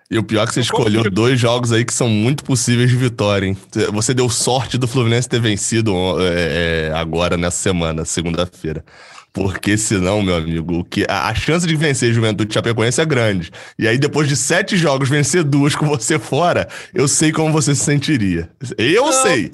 [0.10, 2.96] E o pior é que você escolheu dois jogos aí que são muito possíveis de
[2.96, 3.58] vitória, hein?
[3.92, 8.86] Você deu sorte do Fluminense ter vencido é, é agora nessa semana, segunda-feira.
[9.34, 13.52] Porque senão, meu amigo, que a, a chance de vencer Juventude Chapecoense é grande.
[13.78, 17.76] E aí, depois de sete jogos, vencer duas com você fora, eu sei como você
[17.76, 18.50] se sentiria.
[18.78, 19.52] Eu não, sei.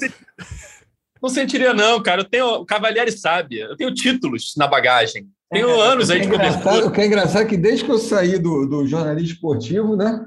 [1.22, 2.22] Não sentiria, não, cara.
[2.22, 2.46] Eu tenho.
[2.46, 3.60] O Cavalieri sabe.
[3.60, 5.28] Eu tenho títulos na bagagem.
[5.52, 6.86] Tenho é, anos aí de cobertura.
[6.86, 10.26] O que é engraçado é que desde que eu saí do, do jornalismo esportivo, né?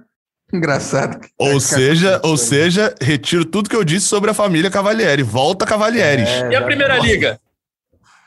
[0.53, 1.19] Engraçado.
[1.37, 5.23] Ou seja, ou seja, retiro tudo que eu disse sobre a família Cavalieri.
[5.23, 6.29] Volta Cavalieres.
[6.29, 7.41] É, e a primeira liga?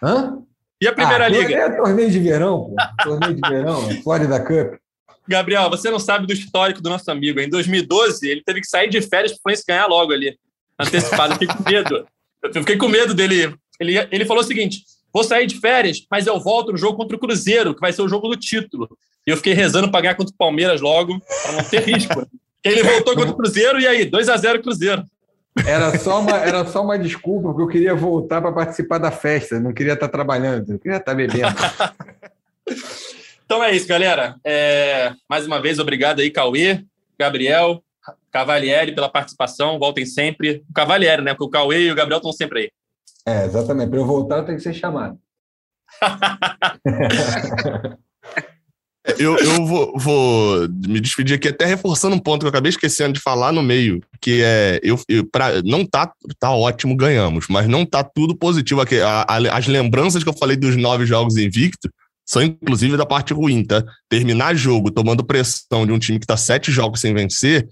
[0.03, 0.38] Hã?
[0.82, 1.55] E a primeira ah, liga?
[1.55, 2.76] É torneio de verão, pô.
[3.03, 4.80] torneio de verão, Florida Cup.
[5.28, 7.39] Gabriel, você não sabe do histórico do nosso amigo.
[7.39, 10.38] Em 2012, ele teve que sair de férias para o Fluminense ganhar logo ali.
[10.80, 11.34] Antecipado.
[11.34, 12.07] Eu fiquei com medo.
[12.41, 13.55] Eu fiquei com medo dele.
[13.80, 17.15] Ele, ele falou o seguinte: vou sair de férias, mas eu volto no jogo contra
[17.15, 18.89] o Cruzeiro, que vai ser o jogo do título.
[19.30, 22.27] E eu fiquei rezando para ganhar contra o Palmeiras logo, para não ter risco.
[22.65, 25.05] ele voltou contra o Cruzeiro e aí, 2 a 0 Cruzeiro.
[25.67, 29.59] Era só uma, era só uma desculpa, porque eu queria voltar para participar da festa,
[29.59, 31.45] não queria estar trabalhando, eu queria estar bebendo.
[33.45, 34.36] então é isso, galera.
[34.43, 36.84] É, mais uma vez, obrigado aí, Cauê,
[37.19, 37.84] Gabriel,
[38.32, 39.77] Cavalieri pela participação.
[39.77, 40.63] Voltem sempre.
[40.67, 41.36] O Cavalieri, né?
[41.36, 42.71] Porque o Cauê e o Gabriel estão sempre aí.
[43.27, 43.91] É, exatamente.
[43.91, 45.19] Para eu voltar, eu tenho que ser chamado.
[49.18, 53.14] Eu, eu vou, vou, me despedir aqui até reforçando um ponto que eu acabei esquecendo
[53.14, 57.68] de falar no meio, que é eu, eu pra, não tá, tá ótimo, ganhamos, mas
[57.68, 58.99] não tá tudo positivo aqui.
[58.99, 61.89] A, a, as lembranças que eu falei dos nove jogos invicto
[62.26, 63.84] são inclusive da parte ruim, tá?
[64.07, 67.68] Terminar jogo tomando pressão de um time que tá sete jogos sem vencer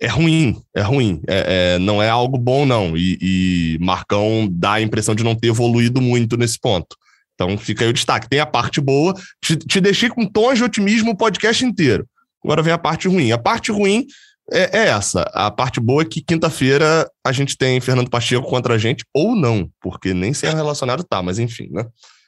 [0.00, 1.20] é ruim, é ruim.
[1.28, 2.96] É, é, não é algo bom, não.
[2.96, 6.96] E, e, Marcão dá a impressão de não ter evoluído muito nesse ponto.
[7.38, 8.28] Então fica aí o destaque.
[8.28, 9.14] Tem a parte boa.
[9.40, 12.04] Te, te deixei com tons de otimismo o podcast inteiro.
[12.42, 13.30] Agora vem a parte ruim.
[13.30, 14.06] A parte ruim
[14.50, 15.22] é, é essa.
[15.32, 19.36] A parte boa é que quinta-feira a gente tem Fernando Pacheco contra a gente, ou
[19.36, 21.86] não, porque nem se é relacionado tá, mas enfim, né?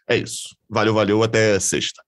[0.09, 0.55] É isso.
[0.69, 2.03] Valeu, valeu, até sexta.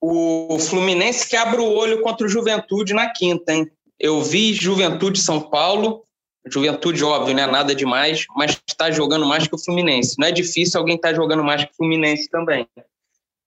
[0.00, 3.66] O Fluminense que abre o olho contra o Juventude na quinta, hein?
[3.98, 6.02] Eu vi Juventude São Paulo,
[6.48, 7.46] Juventude, óbvio, né?
[7.46, 10.14] Nada demais, mas está jogando mais que o Fluminense.
[10.18, 12.66] Não é difícil alguém estar tá jogando mais que o Fluminense também.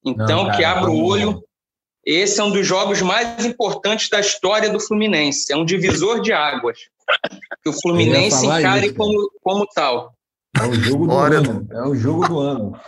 [0.03, 1.43] Então, não, cara, que abra o olho.
[2.05, 5.51] Esse é um dos jogos mais importantes da história do Fluminense.
[5.51, 6.79] É um divisor de águas.
[7.63, 10.13] Que o Fluminense encare isso, como, como tal.
[10.57, 11.67] É o jogo do ano.
[11.71, 12.79] É o jogo do ano.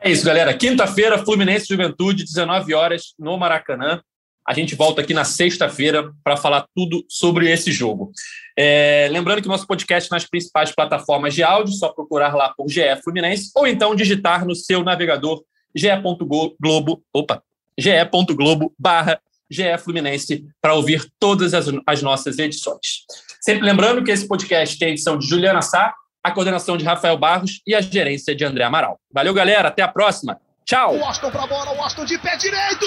[0.00, 0.52] É isso, galera.
[0.56, 4.02] Quinta-feira, Fluminense Juventude, 19 horas, no Maracanã.
[4.46, 8.12] A gente volta aqui na sexta-feira para falar tudo sobre esse jogo.
[8.56, 12.82] É, lembrando que nosso podcast nas principais plataformas de áudio, só procurar lá por GE
[13.02, 15.42] Fluminense ou então digitar no seu navegador
[15.74, 17.42] ge.globo, opa,
[17.76, 19.20] ge.globo barra
[19.50, 23.04] GE Fluminense para ouvir todas as, as, nossas edições.
[23.40, 27.18] Sempre lembrando que esse podcast tem a edição de Juliana Sá, a coordenação de Rafael
[27.18, 28.98] Barros e a gerência de André Amaral.
[29.12, 29.68] Valeu, galera.
[29.68, 30.40] Até a próxima.
[30.64, 31.02] Tchau.
[31.04, 32.86] Austin para bola, Austin de pé direito.